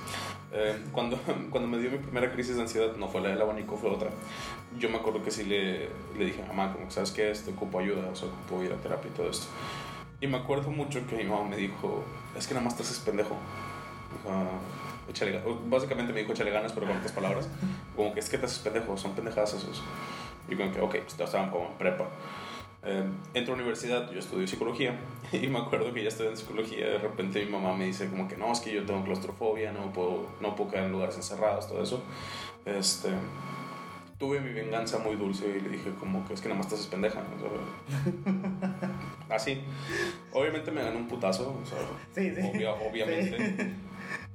[0.53, 1.19] Eh, cuando,
[1.51, 4.11] cuando me dio mi primera crisis de ansiedad, no fue la del abanico, fue otra.
[4.79, 7.79] Yo me acuerdo que sí le, le dije a mamá, como sabes qué, este, ocupo
[7.79, 9.47] ayuda, o sea, ocupo ir a terapia y todo esto.
[10.21, 12.03] Y me acuerdo mucho que mi mamá me dijo,
[12.37, 13.37] es que nada más te haces pendejo.
[14.23, 14.47] Sea,
[15.09, 17.49] échale básicamente me dijo échale ganas, pero con otras palabras.
[17.97, 19.83] Como que es que te haces pendejo, son pendejadas esos.
[20.49, 22.07] Y como que, ok, pues estaban como en prepa.
[22.87, 24.99] Eh, entro a la universidad, yo estudio psicología
[25.33, 28.29] y me acuerdo que ya estoy en psicología de repente mi mamá me dice como
[28.29, 31.67] que no, es que yo tengo claustrofobia, no puedo, no puedo quedar en lugares encerrados,
[31.69, 32.03] todo eso.
[32.67, 33.09] Este,
[34.19, 36.75] tuve mi venganza muy dulce y le dije como que es que nada más te
[36.75, 37.23] haces pendeja.
[39.29, 39.61] así.
[40.33, 41.79] Obviamente me ganó un putazo, o sea,
[42.15, 42.41] Sí, sí.
[42.43, 43.39] obvia- obviamente.
[43.39, 43.73] Sí.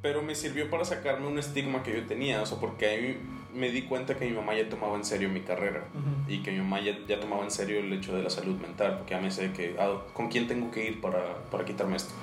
[0.01, 3.21] Pero me sirvió para sacarme un estigma que yo tenía, o sea, porque ahí
[3.53, 5.83] me di cuenta que mi mamá ya tomaba en serio mi carrera
[6.27, 8.97] y que mi mamá ya, ya tomaba en serio el hecho de la salud mental,
[8.97, 12.13] porque ya me sé que, ah, ¿con quién tengo que ir para, para quitarme esto?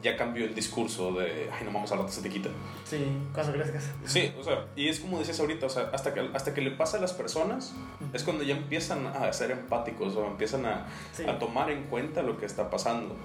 [0.00, 2.48] Ya cambió el discurso de, ay, no vamos a rato se te quita.
[2.84, 3.90] Sí, cuando crezcas.
[4.04, 6.70] Sí, o sea, y es como decías ahorita, o sea, hasta que, hasta que le
[6.70, 7.74] pasa a las personas,
[8.12, 11.24] es cuando ya empiezan a ser empáticos o empiezan a, Sí.
[11.24, 13.16] a tomar en cuenta lo que está pasando.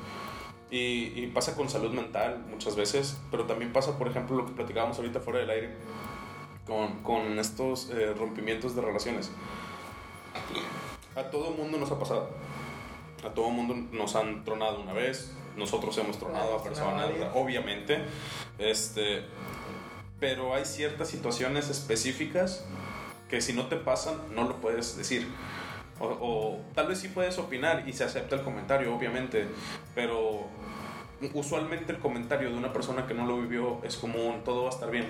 [0.72, 4.54] Y, y pasa con salud mental muchas veces, pero también pasa, por ejemplo, lo que
[4.54, 5.70] platicábamos ahorita fuera del aire,
[6.66, 9.32] con, con estos eh, rompimientos de relaciones.
[11.16, 12.30] A todo mundo nos ha pasado.
[13.24, 15.34] A todo mundo nos han tronado una vez.
[15.56, 18.04] Nosotros hemos tronado a personas, obviamente.
[18.58, 19.24] Este,
[20.20, 22.66] pero hay ciertas situaciones específicas
[23.30, 25.28] que si no te pasan, no lo puedes decir.
[26.00, 29.48] O, o tal vez sí puedes opinar y se acepta el comentario, obviamente,
[29.94, 30.48] pero
[31.34, 34.70] usualmente el comentario de una persona que no lo vivió es como un todo va
[34.70, 35.08] a estar bien.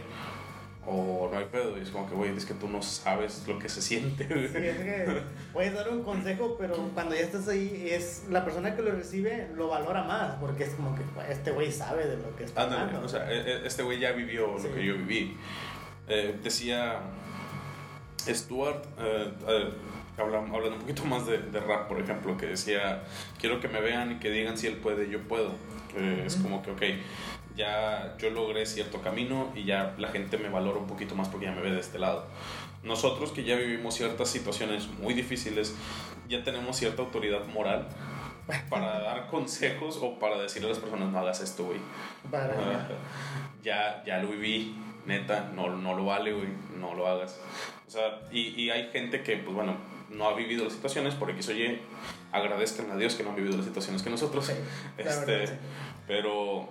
[0.85, 3.57] O no hay pedo, y es como que, güey, es que tú no sabes lo
[3.57, 4.25] que se siente.
[4.25, 4.49] güey.
[4.49, 5.21] Sí, es que
[5.53, 9.49] puedes dar un consejo, pero cuando ya estás ahí, es la persona que lo recibe
[9.55, 12.63] lo valora más, porque es como que "Pues, este güey sabe de lo que está
[12.63, 13.05] Ándale, hablando.
[13.05, 14.67] o sea, e- e- este güey ya vivió Sí.
[14.67, 15.37] lo que yo viví.
[16.09, 16.99] Eh, decía
[18.27, 19.69] Stuart, eh, eh,
[20.17, 23.03] habla- hablando un poquito más de, de rap, por ejemplo, que decía,
[23.39, 25.55] quiero que me vean y que digan si él puede, yo puedo.
[26.25, 26.81] Es como que, ok,
[27.55, 31.45] ya yo logré cierto camino y ya la gente me valora un poquito más porque
[31.45, 32.25] ya me ve de este lado.
[32.83, 35.75] Nosotros que ya vivimos ciertas situaciones muy difíciles,
[36.27, 37.87] ya tenemos cierta autoridad moral
[38.69, 41.79] para dar consejos o para decirle a las personas, no hagas esto, güey.
[43.63, 47.39] Ya, ya lo viví, neta, no, no lo vale, güey, no lo hagas.
[47.87, 49.77] O sea, y, y hay gente que, pues bueno,
[50.09, 51.79] no ha vivido las situaciones, por X o Y,
[52.31, 54.47] agradezcan a Dios que no han vivido las situaciones que nosotros.
[54.47, 54.53] Sí,
[54.97, 55.45] Este.
[56.07, 56.67] Pero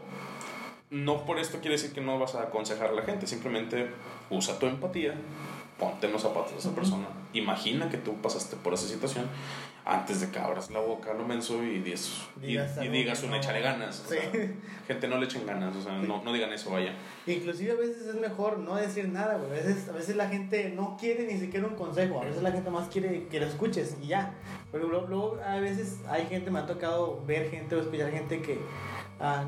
[0.92, 3.88] no por esto quiere decir que no vas a aconsejar a la gente, simplemente
[4.30, 5.14] usa tu empatía,
[5.78, 9.26] ponte en los zapatos de esa persona, imagina que tú pasaste por esa situación
[9.84, 13.22] antes de que abras la boca, lo menso y digas, y, Digas y algo digas
[13.24, 14.04] un no- échale ganas.
[14.06, 14.16] o Sí.
[14.20, 14.30] sea,
[14.86, 16.94] gente, no le echen ganas, o sea, no, no digan eso, vaya.
[17.26, 19.50] Inclusive a veces es mejor no decir nada, güey.
[19.50, 22.20] A veces, a veces la gente no quiere ni siquiera un consejo.
[22.20, 24.34] A veces la gente más quiere que lo escuches y ya.
[24.70, 28.40] Pero luego, luego a veces hay gente, me ha tocado ver gente o escuchar gente
[28.40, 28.60] que,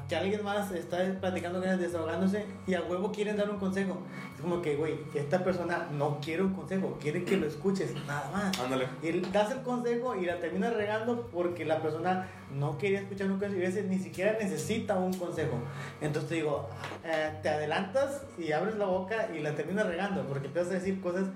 [0.08, 3.98] que alguien más está platicando con ellos, desahogándose y a huevo quieren dar un consejo.
[4.44, 8.60] Como que, güey, esta persona no quiere un consejo, quiere que lo escuches, nada más.
[8.60, 8.88] Ándale.
[9.02, 13.38] Y das el consejo y la terminas regando porque la persona no quería escuchar un
[13.38, 15.58] consejo y a veces ni siquiera necesita un consejo.
[16.02, 16.68] Entonces te digo,
[17.04, 20.74] eh, te adelantas y abres la boca y la terminas regando porque te vas a
[20.74, 21.28] decir cosas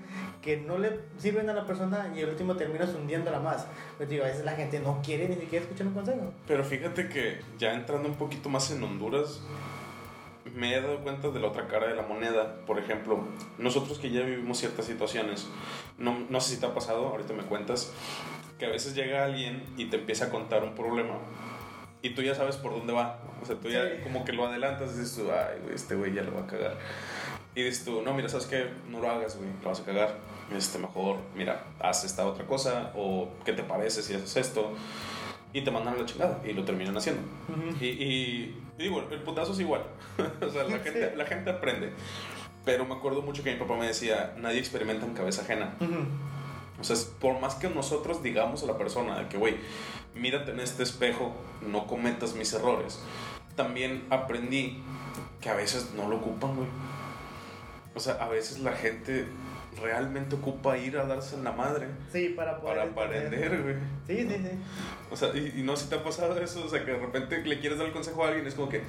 [0.43, 3.65] que no le sirven a la persona y al último terminas hundiéndola más.
[3.97, 6.31] Te digo, a veces la gente no quiere ni siquiera escuchar un consejo.
[6.47, 9.41] Pero fíjate que ya entrando un poquito más en Honduras,
[10.55, 12.55] me he dado cuenta de la otra cara de la moneda.
[12.65, 13.19] Por ejemplo,
[13.57, 15.47] nosotros que ya vivimos ciertas situaciones,
[15.97, 17.91] no, no sé si te ha pasado, ahorita me cuentas,
[18.57, 21.15] que a veces llega alguien y te empieza a contar un problema
[22.01, 23.19] y tú ya sabes por dónde va.
[23.41, 24.03] O sea, tú ya Sí.
[24.03, 26.47] como que lo adelantas y dices tú, ay, güey, este güey ya lo va a
[26.47, 26.77] cagar.
[27.55, 28.69] Y dices tú, no, mira, ¿sabes qué?
[28.89, 30.15] No lo hagas, güey, lo vas a cagar.
[30.55, 34.73] Este, mejor, mira, haz esta otra cosa, o ¿qué te parece si haces esto?
[35.53, 37.21] Y te mandan a la chingada, y lo terminan haciendo.
[37.49, 37.75] Ujú.
[37.83, 39.81] Y, y, y digo, el putazo es igual.
[40.41, 40.83] o sea, la Sí.
[40.83, 41.91] gente, la gente aprende.
[42.65, 45.75] Pero me acuerdo mucho que mi papá me decía, nadie experimenta en cabeza ajena.
[45.79, 45.95] Ujú.
[46.79, 49.55] O sea, por más que nosotros digamos a la persona que, güey,
[50.13, 53.01] mírate en este espejo, no cometas mis errores,
[53.55, 54.81] también aprendí
[55.41, 56.67] que a veces no lo ocupan, güey.
[57.95, 59.25] O sea, a veces la gente
[59.81, 62.89] realmente ocupa ir a darse en la madre Sí, para poder.
[62.89, 63.75] para aprender, güey.
[64.07, 64.51] Sí, sí, sí.
[65.11, 67.41] O sea, y, y no si te ha pasado eso, o sea, que de repente
[67.43, 68.81] le quieres dar el consejo a alguien es como que,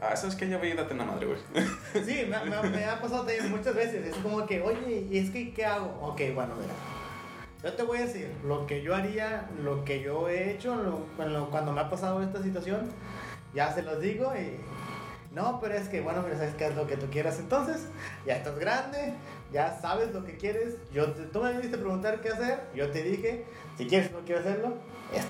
[0.00, 1.38] ah, sabes que ya ve y date en la madre, güey.
[2.04, 4.04] Sí, me, me- me ha pasado también muchas veces.
[4.06, 5.86] Es como que, oye, ¿y es que qué hago?
[6.02, 6.74] Ok, bueno, mira.
[7.64, 11.06] Yo te voy a decir lo que yo haría, lo que yo he hecho lo-
[11.16, 12.90] cuando, cuando me ha pasado esta situación.
[13.54, 14.58] Ya se los digo y.
[15.36, 17.86] No, pero es que, bueno, mira, sabes qué es lo que tú quieras entonces.
[18.26, 19.12] Ya estás grande,
[19.52, 20.76] ya sabes lo que quieres.
[20.94, 22.58] Yo te- tú me viniste a preguntar qué hacer.
[22.74, 23.44] Yo te dije,
[23.76, 24.78] si quieres no quiero hacerlo,
[25.14, 25.26] es.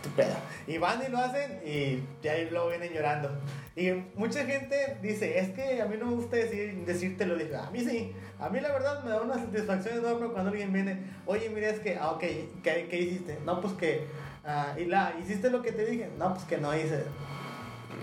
[0.69, 3.31] Y van y lo hacen y ahí luego vienen llorando.
[3.75, 7.57] Y mucha gente dice, es que a mí no me gusta decir, decirte lo dije.
[7.57, 8.15] A mí sí.
[8.39, 11.81] A mí la verdad me da una satisfacción enorme cuando alguien viene, oye, mira, es
[11.81, 12.21] que, ah, ok,
[12.63, 13.39] ¿qué, qué hiciste?
[13.45, 14.07] No, pues que,
[14.45, 16.11] ah, y la, ¿hiciste lo que te dije?
[16.17, 17.03] No, pues que no hice.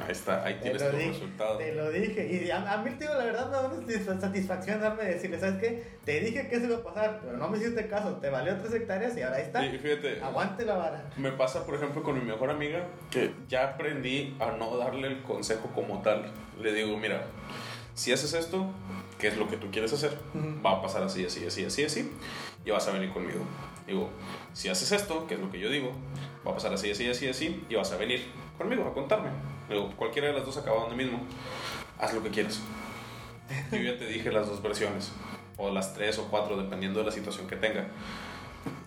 [0.02, 1.58] Ahí está, ahí tienes tu resultado.
[1.58, 2.26] Te lo dije.
[2.46, 5.62] Y a, a mí, tío, la verdad me da una satisfa- satisfacción darme decirle, ¿sabes
[5.62, 5.84] qué?
[6.04, 8.16] Te dije que eso iba a pasar, pero no me hiciste caso.
[8.18, 9.66] Te valió tres hectáreas y ahora ahí está.
[9.66, 11.10] Y fíjate, Aguante la vara.
[11.18, 15.22] me pasa, por ejemplo, con mi mejor amiga, que ya aprendí a no darle el
[15.22, 16.32] consejo como tal.
[16.60, 17.24] Le digo, mira,
[17.94, 18.66] si haces esto,
[19.20, 20.18] ¿qué es lo que tú quieres hacer?
[20.66, 22.12] Va a pasar así, así, así, así, así,
[22.66, 23.40] y vas a venir conmigo.
[23.86, 24.10] Digo,
[24.54, 25.92] si haces esto, que es lo que yo digo,
[26.46, 28.26] va a pasar así, así, así, así, y vas a venir
[28.58, 29.30] conmigo a contarme.
[29.70, 31.20] Digo, cualquiera de las dos acaba donde mismo.
[32.00, 32.62] Haz lo que quieras.
[33.72, 35.12] Yo ya te dije las dos versiones,
[35.58, 37.88] o las tres o cuatro, dependiendo de la situación que tenga.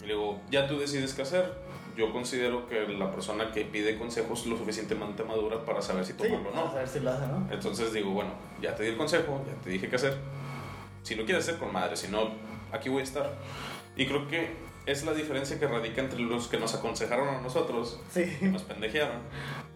[0.03, 1.53] Y luego, ya tú decides qué hacer.
[1.97, 6.13] Yo considero que la persona que pide consejos es lo suficientemente madura para saber si
[6.13, 6.75] Sí, tomarlo o no.
[6.75, 7.49] ver si lo hace, ¿no?
[7.51, 10.19] Entonces digo, bueno, ya te di el consejo, ya te dije qué hacer.
[11.03, 12.31] Si lo quieres hacer con madre, si no,
[12.71, 13.33] aquí voy a estar.
[13.97, 14.51] Y creo que
[14.87, 18.47] es la diferencia que radica entre los que nos aconsejaron a nosotros, que Sí.
[18.47, 19.17] nos pendejearon,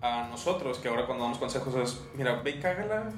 [0.01, 3.11] a nosotros que ahora cuando damos consejos es, mira, ve y cágala.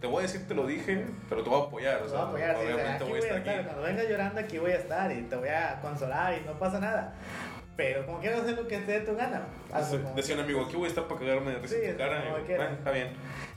[0.00, 1.96] Te voy a decir, te lo dije, pero te voy a apoyar.
[2.02, 3.36] o Te sea, voy a apoyar, sí, o sea, obviamente aquí voy voy a a
[3.36, 3.64] estar estar, aquí.
[3.64, 6.80] cuando venga llorando aquí voy a estar y te voy a consolar y no pasa
[6.80, 7.14] nada.
[7.76, 9.46] Pero como quieras hacer lo que te dé tu gana.
[9.68, 11.98] como Decía un amigo, aquí voy a estar para cagarme de risa Sí, en tu
[11.98, 12.22] cara.
[12.22, 12.66] como Y yo, quieras.
[12.68, 13.08] "Bueno, está bien.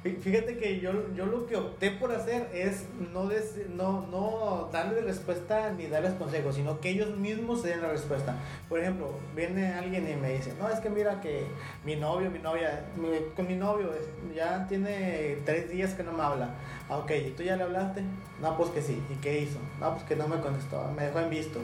[0.03, 4.69] Fí- Fíjate que yo, yo lo que opté por hacer es no, des- no, no
[4.73, 8.35] darle respuesta ni darles consejos, sino que ellos mismos se den la respuesta.
[8.67, 11.43] Por ejemplo, viene alguien y me dice, no, es que mira que
[11.85, 13.91] mi novio, mi novia, mi- con mi novio
[14.35, 16.55] ya tiene tres días que no me habla.
[16.89, 18.01] Ah, ok, ¿y tú ya le hablaste?
[18.41, 18.99] No, pues que sí.
[19.11, 19.59] ¿Y qué hizo?
[19.79, 21.59] No, pues que no me contestó, me dejó en visto.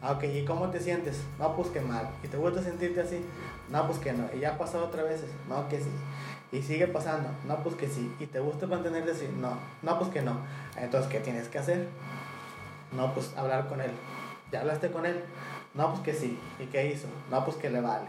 [0.00, 1.22] Ah, ok, ¿y cómo te sientes?
[1.40, 2.08] No, pues que mal.
[2.22, 3.20] ¿Y te gusta sentirte así?
[3.68, 4.28] No, pues que no.
[4.32, 5.30] ¿Y ya ha pasado otra veces?
[5.48, 5.90] No, que sí.
[6.52, 7.28] Y sigue pasando.
[7.46, 8.14] No, pues que sí.
[8.20, 9.28] ¿Y te gusta mantenerte así?
[9.40, 9.58] No.
[9.82, 10.38] No, pues que no.
[10.76, 11.88] Entonces, ¿qué tienes que hacer?
[12.92, 13.90] No, pues hablar con él.
[14.52, 15.20] ¿Ya hablaste con él?
[15.74, 16.38] No, pues que sí.
[16.60, 17.08] ¿Y qué hizo?
[17.28, 18.06] No, pues que le vale.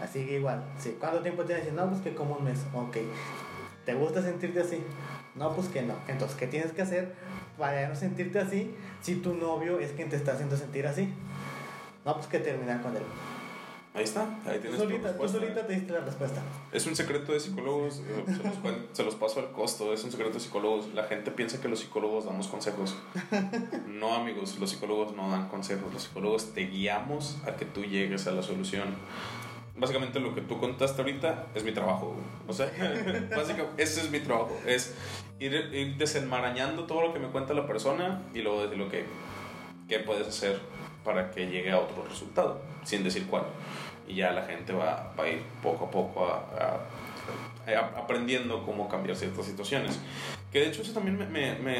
[0.00, 0.62] Así que igual.
[1.00, 1.72] ¿Cuánto tiempo tienes?
[1.72, 2.60] No, pues que como un mes.
[2.72, 2.98] Ok.
[3.84, 4.82] ¿Te gusta sentirte así?
[5.34, 5.94] No, pues que no.
[6.06, 7.14] Entonces, ¿qué tienes que hacer
[7.58, 11.08] para no sentirte así si tu novio es quien te está haciendo sentir así?
[12.04, 13.02] No, pues que terminar con él.
[13.96, 16.42] Ahí está, ahí Tú tienes tu solita, tú solita te diste la respuesta.
[16.72, 18.56] Es un secreto de psicólogos, eh, se los,
[18.92, 20.92] se los paso al costo, es un secreto de psicólogos.
[20.94, 22.96] La gente piensa que los psicólogos damos consejos.
[23.86, 28.26] No, amigos, los psicólogos no dan consejos, los psicólogos te guiamos a que tú llegues
[28.26, 28.96] a la solución.
[29.76, 32.12] Básicamente lo que tú contaste ahorita es mi trabajo.
[32.14, 32.24] güey.
[32.48, 32.66] O sea,
[33.36, 34.56] básicamente ese es mi trabajo.
[34.66, 34.94] Es
[35.40, 38.94] ir, ir desenmarañando todo lo que me cuenta la persona y luego decir, ok,
[39.88, 40.60] ¿qué puedes hacer
[41.04, 42.62] para que llegue a otro resultado?
[42.84, 43.44] Sin decir cuál.
[44.06, 46.36] Y ya la gente va, va a ir poco a poco a,
[47.66, 49.98] a- a- aprendiendo cómo cambiar ciertas situaciones.
[50.54, 51.74] Que de hecho eso también me, me, me,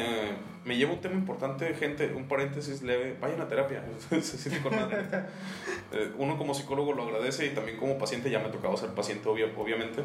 [0.65, 3.81] me lleva a un tema importante, gente, un paréntesis leve, vayan a terapia.
[4.21, 4.49] Se.
[4.49, 8.89] Eh, Uno como psicólogo lo agradece y también como paciente, ya me ha tocado ser
[8.89, 10.01] paciente obvio, obviamente,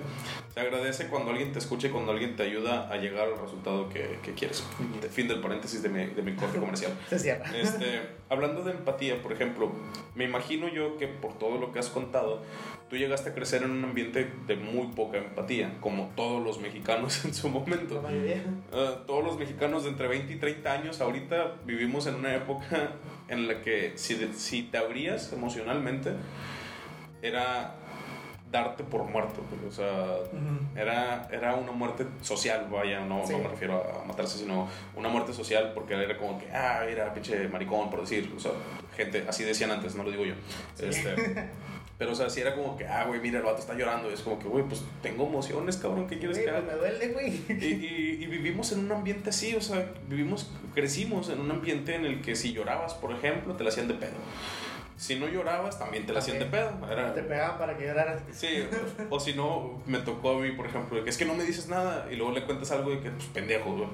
[0.54, 3.88] se agradece cuando alguien te escucha y cuando alguien te ayuda a llegar al resultado
[3.88, 4.62] que, que quieres.
[5.10, 6.92] Fin del paréntesis de mi, de mi corte comercial.
[7.08, 7.46] Se cierra.
[7.56, 9.72] Este, hablando de empatía, por ejemplo,
[10.14, 12.42] me imagino yo que por todo lo que has contado,
[12.88, 17.24] tú llegaste a crecer en un ambiente de muy poca empatía, como todos los mexicanos
[17.24, 18.00] en su La momento.
[18.02, 18.42] mayoría.
[18.72, 22.92] Eh, todos los mexicanos de entre 20 y 30 años, ahorita vivimos en una época
[23.28, 26.12] en la que si, si te abrías emocionalmente,
[27.22, 27.74] era
[28.50, 29.42] darte por muerto.
[29.68, 30.16] O sea,
[30.74, 33.32] era, era una muerte social, vaya, no, Sí.
[33.32, 37.12] no me refiero a matarse, sino una muerte social porque era como que, ah, era
[37.14, 38.32] pinche maricón, por decir.
[38.36, 38.50] O sea,
[38.96, 40.34] gente, así decían antes, no lo digo yo.
[40.80, 41.14] Este,
[42.00, 44.10] pero, o sea, sí era como que, ah, güey, mira, el vato está llorando.
[44.10, 46.72] Y es como que, güey, pues tengo emociones, cabrón, ¿qué quieres Güey, que pues haga?
[46.72, 47.42] me duele, güey.
[47.48, 51.94] Y, y- y vivimos en un ambiente así, o sea, vivimos, crecimos en un ambiente
[51.94, 54.14] en el que si llorabas, por ejemplo, te la hacían de pedo.
[54.96, 56.72] Si no llorabas, también te la hacían de pedo.
[56.90, 58.22] Era, Te pegaban para que lloraras.
[58.32, 58.48] Sí,
[59.10, 61.44] o, o si no, me tocó a mí, por ejemplo, que es que no me
[61.44, 63.88] dices nada y luego le cuentas algo de que, pues, pendejo, güey.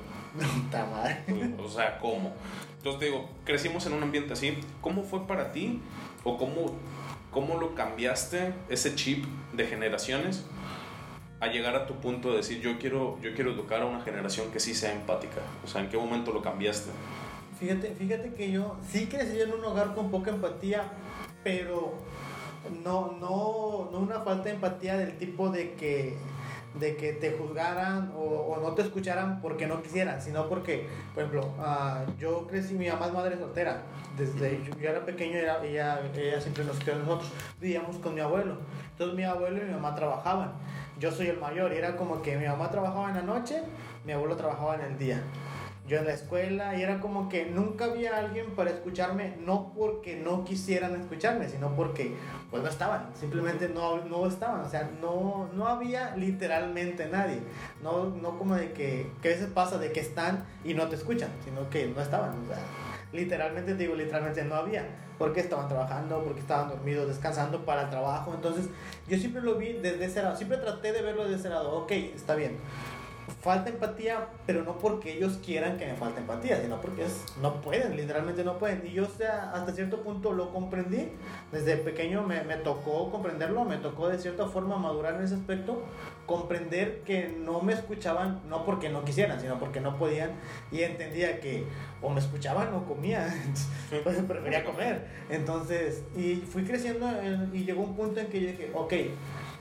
[0.63, 1.19] Puta madre.
[1.59, 2.33] O sea, ¿cómo?
[2.79, 4.59] Entonces te digo, crecimos en un ambiente así.
[4.81, 5.81] ¿Cómo fue para ti?
[6.25, 6.73] ¿O cómo,
[7.37, 10.47] cómo lo cambiaste, ese chip de generaciones,
[11.39, 14.51] a llegar a tu punto de decir, yo quiero, yo quiero educar a una generación
[14.51, 15.43] que sí sea empática?
[15.63, 16.91] O sea, ¿en qué momento lo cambiaste?
[17.61, 20.85] Fíjate, fíjate que yo sí crecí en un hogar con poca empatía,
[21.45, 21.99] pero
[22.83, 26.17] no, no, no una falta de empatía del tipo de que,
[26.79, 31.55] de que te juzgaran o, no te escucharan porque no quisieran, sino porque, por ejemplo,
[31.59, 33.83] ah, yo crecí, mi mamá es madre soltera,
[34.17, 38.15] desde yo, yo era pequeño, era, ella, ella siempre nos crió a nosotros, vivíamos con
[38.15, 38.59] mi abuelo,
[38.91, 40.53] entonces mi abuelo y mi mamá trabajaban,
[40.99, 43.63] yo soy el mayor, y era como que mi mamá trabajaba en la noche,
[44.05, 45.23] mi abuelo trabajaba en el día
[45.87, 50.17] yo en la escuela y era como que nunca había alguien para escucharme, no porque
[50.17, 52.15] no quisieran escucharme, sino porque
[52.51, 57.39] pues no estaban, simplemente no, no estaban, o sea, no, no había literalmente nadie,
[57.83, 60.97] no, no como de que, que a veces pasa de que están y no te
[60.97, 62.59] escuchan, sino que no estaban, o sea,
[63.13, 64.87] literalmente te digo, literalmente no había,
[65.19, 68.69] porque estaban trabajando, porque estaban dormidos, descansando para el trabajo, entonces
[69.09, 71.93] yo siempre lo vi desde ese lado, siempre traté de verlo desde ese lado, ok,
[71.93, 72.59] está bien,
[73.43, 77.61] falta empatía, pero no porque ellos quieran que me falte empatía, sino porque es, no
[77.61, 78.87] pueden, literalmente no pueden.
[78.87, 81.11] Y yo, o sea, hasta cierto punto lo comprendí.
[81.53, 85.83] Desde pequeño me, me tocó comprenderlo, me tocó de cierta forma madurar en ese aspecto,
[86.27, 90.31] comprender que no me escuchaban, no porque no quisieran, sino porque no podían.
[90.71, 91.65] Y entendía que
[92.03, 93.27] o me escuchaban o comía,
[94.05, 95.07] pues prefería comer.
[95.31, 98.93] Entonces, y fui creciendo en- y llegó un punto en que yo dije, ok,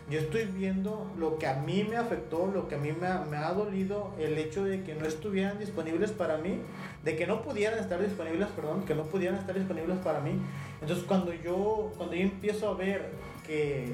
[0.09, 3.53] yo estoy viendo lo que a mí me afectó, lo que a mí me ha,
[3.53, 6.59] dolido, el hecho de que no estuvieran disponibles para mí,
[7.03, 10.39] de que no pudieran estar disponibles, perdón, que no pudieran estar disponibles para mí.
[10.79, 13.09] Entonces cuando yo, cuando yo empiezo a ver
[13.47, 13.93] que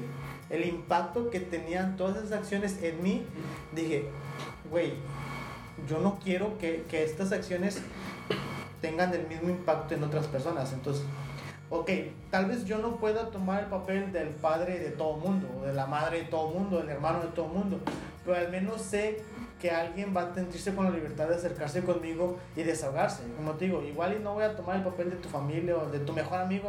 [0.50, 3.22] el impacto que tenían todas esas acciones en mí,
[3.74, 4.04] dije,
[4.70, 4.92] güey,
[5.88, 7.80] yo no quiero que, que estas acciones
[8.82, 10.74] tengan el mismo impacto en otras personas.
[10.74, 11.04] Entonces,
[11.72, 11.90] ok,
[12.30, 15.86] tal vez yo no pueda tomar el papel del padre de todo mundo, de la
[15.86, 17.80] madre de todo mundo, del hermano de todo mundo,
[18.24, 19.22] pero al menos sé
[19.60, 23.22] que alguien va a sentirse con la libertad de acercarse conmigo y desahogarse.
[23.36, 25.88] Como te digo, igual y no voy a tomar el papel de tu familia o
[25.88, 26.68] de tu mejor amigo,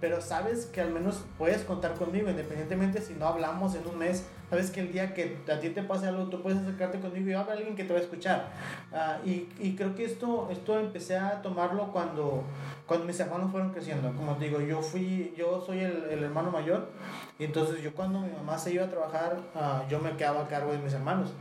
[0.00, 4.24] pero sabes que al menos puedes contar conmigo, independientemente si no hablamos en un mes,
[4.48, 7.34] sabes que el día que a ti te pase algo, tú puedes acercarte conmigo y
[7.34, 8.48] va a alguien que te va a escuchar.
[8.92, 12.44] Ah, y, y creo que esto, esto empecé a tomarlo cuando,
[12.86, 14.12] cuando mis hermanos fueron creciendo.
[14.14, 16.88] Como te digo, yo fui, yo soy el, el hermano mayor,
[17.38, 20.48] y entonces yo cuando mi mamá se iba a trabajar, ah, yo me quedaba a
[20.48, 21.32] cargo de mis hermanos.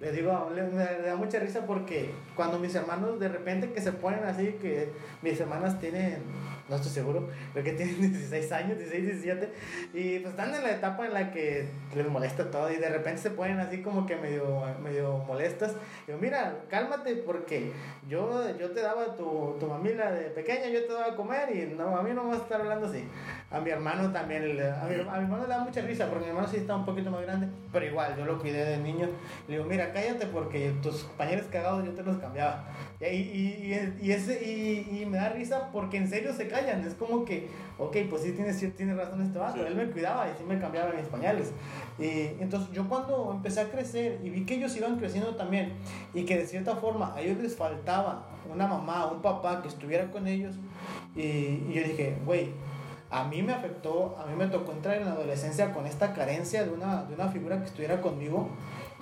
[0.00, 3.92] Le digo, le, me da mucha risa porque cuando mis hermanos de repente que se
[3.92, 4.92] ponen así, que
[5.22, 6.22] mis hermanas tienen,
[6.68, 9.48] no estoy seguro, creo que tienen 16 años, 16, 17,
[9.92, 13.20] y pues están en la etapa en la que les molesta todo y de repente
[13.20, 15.72] se ponen así como que medio, medio molestas.
[16.06, 17.72] Digo, mira, cálmate porque
[18.08, 21.74] yo, yo te daba tu, tu mamila de pequeña, yo te daba a comer y
[21.74, 23.04] no, a mí no me vas a estar hablando así.
[23.50, 26.30] A mi hermano también, a mi, a mi hermano le da mucha risa porque mi
[26.30, 29.08] hermano sí está un poquito más grande, pero igual, yo lo cuidé de niño.
[29.48, 32.64] Le digo, mira, cállate porque tus compañeros cagados yo te los cambiaba.
[33.00, 36.84] Y, y, y, y ese, y, y me da risa porque en serio se callan.
[36.84, 37.48] Es como que,
[37.78, 39.58] ok, pues sí tiene, sí tiene razón este vato.
[39.58, 39.64] Sí.
[39.66, 41.52] Él me cuidaba y sí me cambiaba mis pañales.
[41.98, 45.74] Y entonces yo cuando empecé a crecer y vi que ellos iban creciendo también
[46.12, 50.10] y que de cierta forma a ellos les faltaba una mamá, un papá que estuviera
[50.10, 50.56] con ellos.
[51.16, 52.52] Y, y yo dije, güey,
[53.10, 56.64] a mí me afectó, a mí me tocó entrar en la adolescencia con esta carencia
[56.64, 58.48] de una, de una figura que estuviera conmigo.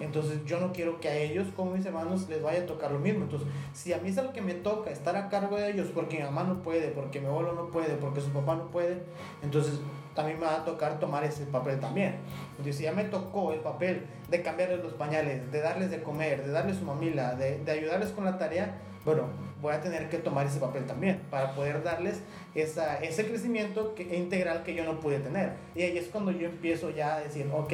[0.01, 2.99] Entonces yo no quiero que a ellos, como mis hermanos, les vaya a tocar lo
[2.99, 3.24] mismo.
[3.24, 6.18] Entonces, si a mí es algo que me toca estar a cargo de ellos porque
[6.18, 9.03] mi mamá no puede, porque mi abuelo no puede, porque su papá no puede,
[9.43, 9.80] entonces
[10.14, 12.16] también me va a tocar tomar ese papel también.
[12.51, 16.45] Entonces, si ya me tocó el papel de cambiarles los pañales, de darles de comer,
[16.45, 19.24] de darles su mamila, de, de ayudarles con la tarea, bueno,
[19.61, 22.20] voy a tener que tomar ese papel también para poder darles
[22.55, 25.55] esa, ese crecimiento que, integral que yo no pude tener.
[25.74, 27.72] Y ahí es cuando yo empiezo ya a decir, ok,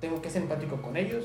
[0.00, 1.24] tengo que ser empático con ellos.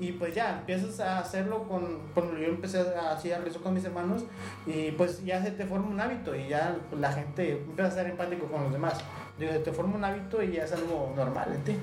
[0.00, 3.84] Y pues ya empiezas a hacerlo con, cuando yo empecé a hacer eso con mis
[3.84, 4.24] hermanos
[4.66, 8.06] y pues ya se te forma un hábito y ya la gente empieza a ser
[8.06, 8.98] empático con los demás.
[9.38, 11.76] Digo, te forma un hábito y ya es algo normal en ti.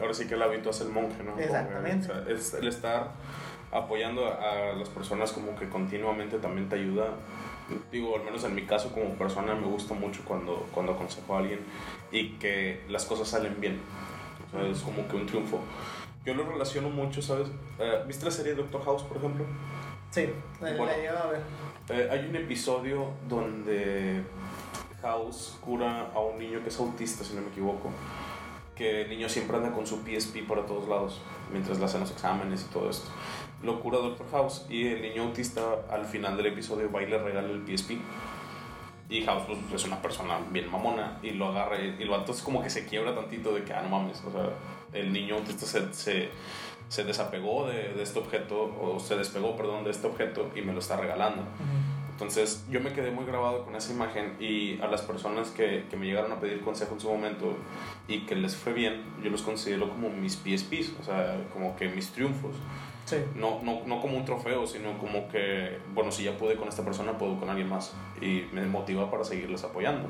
[0.00, 1.38] ahora sí que el hábito hace el monje, ¿no?
[1.38, 2.08] Exactamente.
[2.28, 3.12] es el estar
[3.72, 7.14] apoyando a, las personas como que continuamente también te ayuda.
[7.90, 11.38] Digo, al menos en mi caso como persona me gusta mucho cuando, cuando aconsejo a
[11.38, 11.60] alguien
[12.10, 13.80] y que las cosas salen bien.
[14.48, 15.58] O sea, es como que un triunfo.
[16.24, 17.48] Yo lo relaciono mucho, ¿sabes?
[17.78, 19.44] Eh, ¿Viste la serie Doctor House, por ejemplo?
[20.10, 20.28] Sí,
[20.60, 21.40] la, a ver.
[21.88, 24.22] Eh, hay un episodio donde
[25.00, 27.90] House cura a un niño que es autista, si no me equivoco.
[28.76, 31.20] Que el niño siempre anda con su PSP para todos lados,
[31.50, 33.10] mientras le hacen los exámenes y todo esto.
[33.62, 37.18] Lo cura Doctor House y el niño autista al final del episodio va y le
[37.18, 37.92] regala el PSP.
[39.08, 42.62] Y House pues, es una persona bien mamona y lo agarra y lo entonces como
[42.62, 44.50] que se quiebra tantito de que, ah, no mames, o sea,
[44.92, 46.30] el niño autista se, se,
[46.88, 50.72] se desapegó de, de, este objeto o se despegó, perdón, de este objeto y me
[50.72, 51.42] lo está regalando.
[52.12, 55.96] Entonces yo me quedé muy grabado con esa imagen y a las personas que, que,
[55.96, 57.56] me llegaron a pedir consejo en su momento
[58.06, 61.88] y que les fue bien, yo los considero como mis PSPs, o sea, como que
[61.88, 62.54] mis triunfos.
[63.16, 63.24] Sí.
[63.34, 66.84] No, no, no como un trofeo, sino como que, bueno, si ya pude con esta
[66.84, 67.92] persona, puedo con alguien más.
[68.20, 70.08] Y me motiva para seguirles apoyando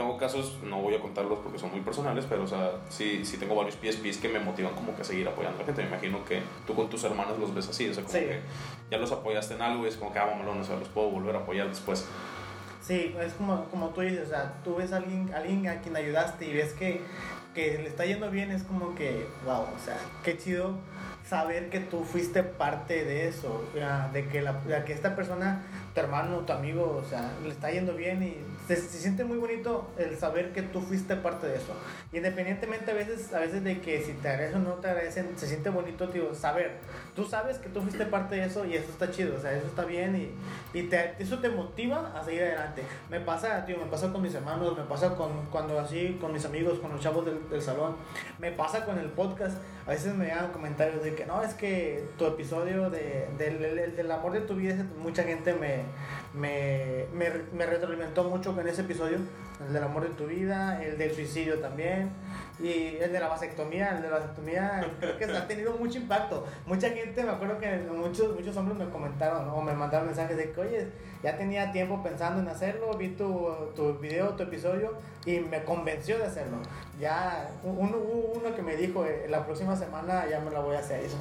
[0.00, 3.36] tengo casos, no voy a contarlos porque son muy personales, pero o sea, sí, sí
[3.36, 5.82] tengo varios PSPs que me motivan como que a seguir apoyando a la gente.
[5.82, 8.40] Me imagino que tú con tus hermanos los ves así, o sea, como que
[8.90, 11.36] ya los apoyaste en algo y es como que, ah, no sé, los puedo volver
[11.36, 12.06] a apoyar después.
[12.80, 15.94] Sí, es como, como tú dices, o sea, tú ves a alguien, alguien a quien
[15.94, 17.02] ayudaste y ves que,
[17.54, 20.76] que le está yendo bien, es como que, wow, o sea, qué chido
[21.30, 23.64] saber que tú fuiste parte de eso,
[24.12, 25.62] de que, la, que esta persona
[25.94, 28.36] tu hermano, tu amigo, o sea, le está yendo bien y
[28.68, 31.72] se, siente muy bonito el saber que tú fuiste parte de eso.
[32.12, 35.46] Independientemente a veces, a veces de que si te agradecen o no te agradecen, se
[35.46, 36.78] siente bonito, tío, saber.
[37.14, 39.66] Tú sabes que tú fuiste parte de eso y eso está chido, o sea, eso
[39.66, 42.82] está bien y, y te, eso te motiva a seguir adelante.
[43.10, 46.44] Me pasa, tío, me pasa con mis hermanos, me pasa con, cuando así, con mis
[46.44, 47.96] amigos, con los chavos del, del salón,
[48.38, 49.58] me pasa con el podcast.
[49.86, 54.32] A veces me llegan comentarios de que no, es que tu episodio de, del amor
[54.32, 55.82] de tu vida, mucha gente me
[56.32, 59.18] me, me, retroalimentó mucho con ese episodio,
[59.66, 62.10] el del amor de tu vida, el del suicidio también,
[62.60, 66.46] y el de la vasectomía, el de la vasectomía creo que ha tenido mucho impacto.
[66.66, 70.52] Mucha gente, me acuerdo que muchos, muchos hombres me comentaron o me mandaron mensajes de
[70.52, 70.88] que, oye,
[71.22, 74.94] ya tenía tiempo pensando en hacerlo, vi tu, tu video, tu episodio
[75.26, 76.58] y me convenció de hacerlo.
[77.00, 80.78] Ya uno, uno que me dijo, eh, la próxima semana ya me la voy a
[80.78, 81.00] hacer.
[81.04, 81.16] Eso,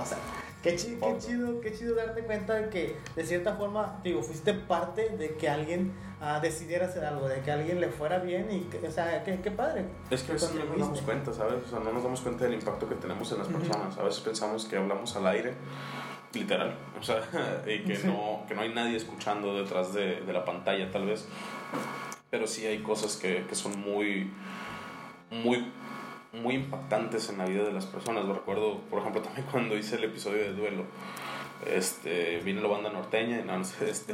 [0.00, 0.18] o sea,
[0.64, 4.54] Qué chido, qué chido, qué chido darte cuenta de que de cierta forma, digo, fuiste
[4.54, 5.92] parte de que alguien
[6.22, 9.22] uh, decidiera hacer algo, de que a alguien le fuera bien y, que, o sea,
[9.24, 9.84] qué, qué padre.
[10.10, 11.64] Es que a veces no nos damos cuenta, ¿sabes?
[11.66, 13.98] O sea, no nos damos cuenta del impacto que tenemos en las personas.
[13.98, 15.52] A veces pensamos que hablamos al aire,
[16.32, 17.20] literal, o sea,
[17.66, 21.28] y que, no, que no hay nadie escuchando detrás de, de la pantalla, tal vez.
[22.30, 24.32] Pero sí hay cosas que, que son muy,
[25.30, 25.70] muy
[26.34, 28.24] muy impactantes en la vida de las personas.
[28.24, 30.84] Lo recuerdo, por ejemplo, también cuando hice el episodio de duelo.
[31.66, 34.12] Este, vino la banda norteña, no, este,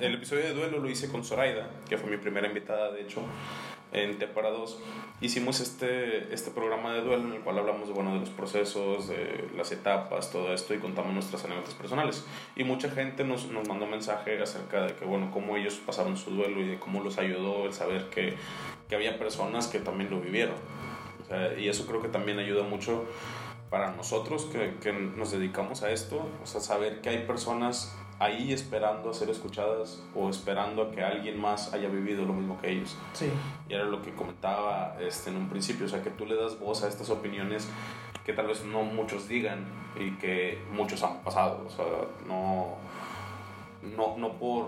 [0.00, 3.20] el, episodio de duelo lo hice con Zoraida, que fue mi primera invitada, de hecho,
[3.92, 4.78] en T para dos.
[5.20, 9.50] Hicimos este, este programa de duelo en el cual hablamos bueno, de los procesos, de
[9.54, 12.24] las etapas, todo esto y contamos nuestras anécdotas personales.
[12.56, 16.30] Y mucha gente nos, nos mandó mensaje acerca de que, bueno, cómo ellos pasaron su
[16.30, 18.36] duelo y de cómo los ayudó el saber que,
[18.88, 20.54] que había personas que también lo vivieron
[21.58, 23.04] y eso creo que también ayuda mucho
[23.70, 28.52] para nosotros que, que, nos dedicamos a esto, o sea, saber que hay personas ahí
[28.52, 32.70] esperando a ser escuchadas o esperando a que alguien más haya vivido lo mismo que
[32.70, 32.96] ellos.
[33.14, 33.30] Sí.
[33.68, 36.58] Y era lo que comentaba este, en un principio, o sea, que tú le das
[36.58, 37.68] voz a estas opiniones
[38.24, 39.64] que tal vez no muchos digan
[39.98, 41.86] y que muchos han pasado, o sea,
[42.26, 42.76] no,
[43.82, 44.66] no, no por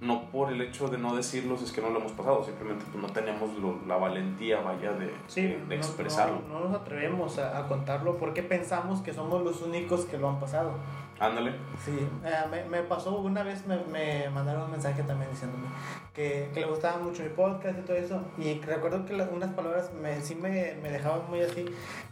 [0.00, 3.02] no por el hecho de no decirlos es que no lo hemos pasado, simplemente pues,
[3.02, 3.50] no tenemos
[3.86, 6.42] la valentía, vaya, de, de, expresarlo.
[6.48, 10.72] No, nos atrevemos a, contarlo porque pensamos que somos los únicos que lo han pasado.
[11.18, 11.52] Ándale.
[11.82, 15.66] Sí, eh, me, me, pasó una vez, me, me, mandaron un mensaje también diciéndome
[16.12, 18.20] que, que, le gustaba mucho mi podcast y todo eso.
[18.36, 21.64] Y recuerdo que unas palabras me, sí me, me dejaban muy así,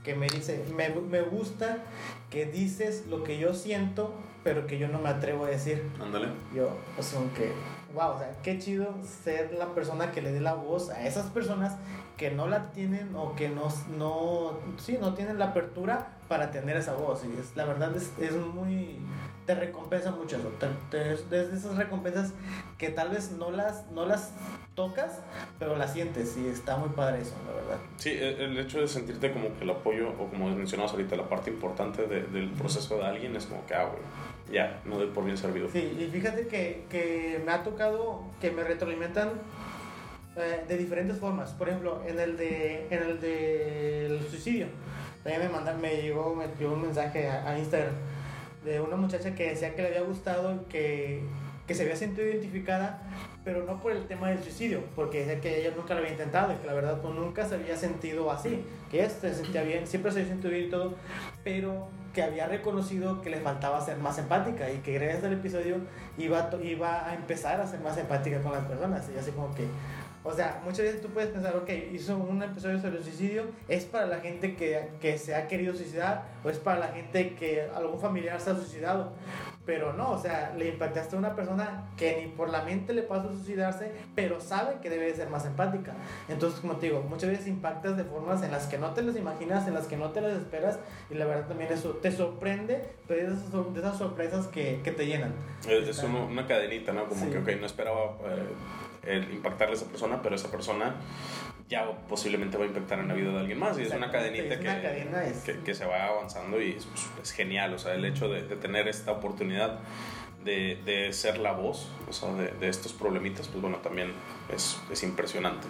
[0.02, 1.84] que me dice, me, me gusta
[2.30, 4.14] que dices lo que yo siento,
[4.44, 5.90] pero que yo no me atrevo a decir.
[6.00, 6.28] Ándale.
[6.54, 7.52] Yo, pues que
[7.94, 11.26] wow, o sea, qué chido ser la persona que le dé la voz a esas
[11.26, 11.76] personas
[12.16, 16.76] que no la tienen o que no, no, sí, no tienen la apertura para tener
[16.76, 17.24] esa voz.
[17.24, 18.98] Y es, la verdad es, es muy,
[19.46, 20.50] te recompensa mucho eso.
[21.30, 22.32] desde esas recompensas
[22.78, 24.32] que tal vez no las, no las
[24.74, 25.20] tocas,
[25.58, 27.78] pero las sientes y está muy padre eso, la verdad.
[27.96, 31.50] Sí, el, hecho de sentirte como que el apoyo, o como mencionabas ahorita, la parte
[31.50, 33.90] importante del proceso de alguien es como que, ah,
[34.50, 35.68] ya, no doy por bien servido.
[35.70, 39.30] Sí, y fíjate que, que me ha tocado que me retroalimentan
[40.36, 41.52] eh, de diferentes formas.
[41.52, 44.66] Por ejemplo, en el de en el de suicidio,
[45.22, 47.94] también me mandan, me llegó, me llegó un mensaje a, Instagram
[48.64, 51.22] de una muchacha que decía que le había gustado, que,
[51.66, 53.02] que se había sentido identificada,
[53.44, 56.52] pero no por el tema del suicidio, porque decía que ella nunca lo había intentado
[56.52, 59.86] y que la verdad pues nunca se había sentido así, que ella se sentía bien,
[59.86, 60.94] siempre se había sentido bien y todo,
[61.42, 65.76] pero que había reconocido que le faltaba ser más empática y que gracias al episodio
[66.16, 69.04] iba, iba a empezar a ser más empática con las personas.
[69.14, 69.66] Y así como que
[70.26, 73.84] o sea, muchas veces tú puedes pensar, ok, hizo un episodio sobre el suicidio, es
[73.84, 77.68] para la gente que, que se ha querido suicidar o es para la gente que
[77.74, 79.12] algún familiar se ha suicidado.
[79.66, 83.02] Pero no, o sea, le impactaste a una persona que ni por la mente le
[83.02, 85.94] pasó a suicidarse, pero sabe que debe ser más empática.
[86.28, 89.16] Entonces, como te digo, muchas veces impactas de formas en las que no te las
[89.16, 90.78] imaginas, en las que no te las esperas,
[91.10, 95.06] y la verdad también eso te sorprende, pero es de esas, sorpresas que, que te
[95.06, 95.34] llenan.
[95.68, 97.06] Es, una cadenita, ¿no?
[97.08, 98.16] Como que, ok, no esperaba...
[98.24, 100.96] Eh, el impactarle a esa persona, pero esa persona
[101.68, 103.78] ya posiblemente va a impactar en la vida de alguien más.
[103.78, 106.86] Y es una cadenita que, que, se va avanzando y es,
[107.22, 107.74] es, genial.
[107.74, 109.78] O sea, el hecho de, de tener esta oportunidad
[110.44, 114.12] de, de, ser la voz o sea, de, de, estos problemitas, pues bueno, también
[114.54, 115.66] es, es impresionante.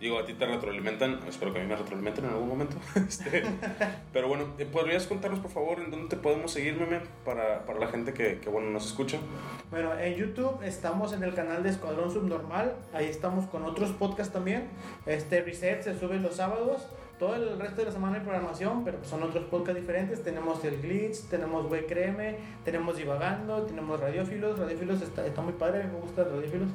[0.00, 2.76] Digo, a ti te retroalimentan, espero que a mí me retroalimenten en algún momento.
[2.94, 3.44] este,
[4.14, 7.78] pero bueno, eh, ¿podrías contarnos por favor en dónde te podemos seguir, meme, para, para
[7.78, 9.18] la gente que, que, bueno, nos escucha?
[9.70, 14.32] Bueno, en YouTube estamos en el canal de Escuadrón Subnormal, ahí estamos con otros podcasts
[14.32, 14.68] también.
[15.04, 16.86] Este Reset se sube los sábados
[17.20, 20.22] todo el resto de la semana hay programación, pero son otros podcasts diferentes.
[20.22, 24.58] Tenemos el Glitch, tenemos Güey Creme, tenemos Divagando, tenemos Radiófilos.
[24.58, 26.70] Radiófilos está, está muy padre, a mí me gusta Radiófilos.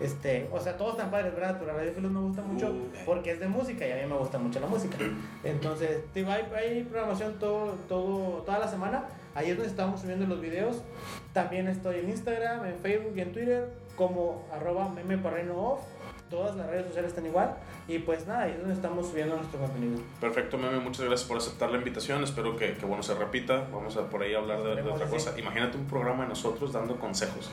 [0.00, 1.58] Este, o sea, todos están padres, ¿verdad?
[1.60, 2.74] Pero Radiófilos me gusta mucho
[3.06, 4.96] porque es de música y a mí me gusta mucho la música.
[5.44, 9.04] Entonces, digo, hay, hay programación todo, todo, toda la semana.
[9.36, 10.82] Ahí es donde estamos subiendo los videos.
[11.32, 15.78] También estoy en Instagram, en Facebook y en Twitter como arroba memeparreno
[16.34, 17.54] todas las redes sociales están igual.
[17.86, 20.00] Y pues nada, ahí es donde estamos subiendo nuestro contenido.
[20.20, 22.24] Perfecto, Meme, muchas gracias por aceptar la invitación.
[22.24, 23.68] Espero que, que bueno, se repita.
[23.72, 25.38] Vamos a por ahí hablar de, otra cosa.
[25.38, 27.50] Imagínate un programa de nosotros dando consejos.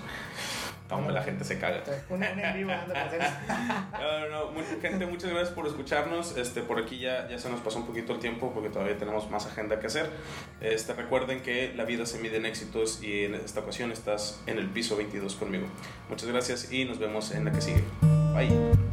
[0.89, 1.83] Hombre, la gente se caga.
[2.09, 2.71] Un en vivo
[3.93, 6.35] no, no, gente, muchas gracias por escucharnos.
[6.37, 9.29] Este, por aquí ya, ya se nos pasó un poquito el tiempo porque todavía tenemos
[9.29, 10.09] más agenda que hacer.
[10.59, 14.57] Este, recuerden que la vida se mide en éxitos y en esta ocasión estás en
[14.57, 15.67] el piso 22 conmigo.
[16.09, 17.83] Muchas gracias y nos vemos en la que sigue.
[18.33, 18.90] は。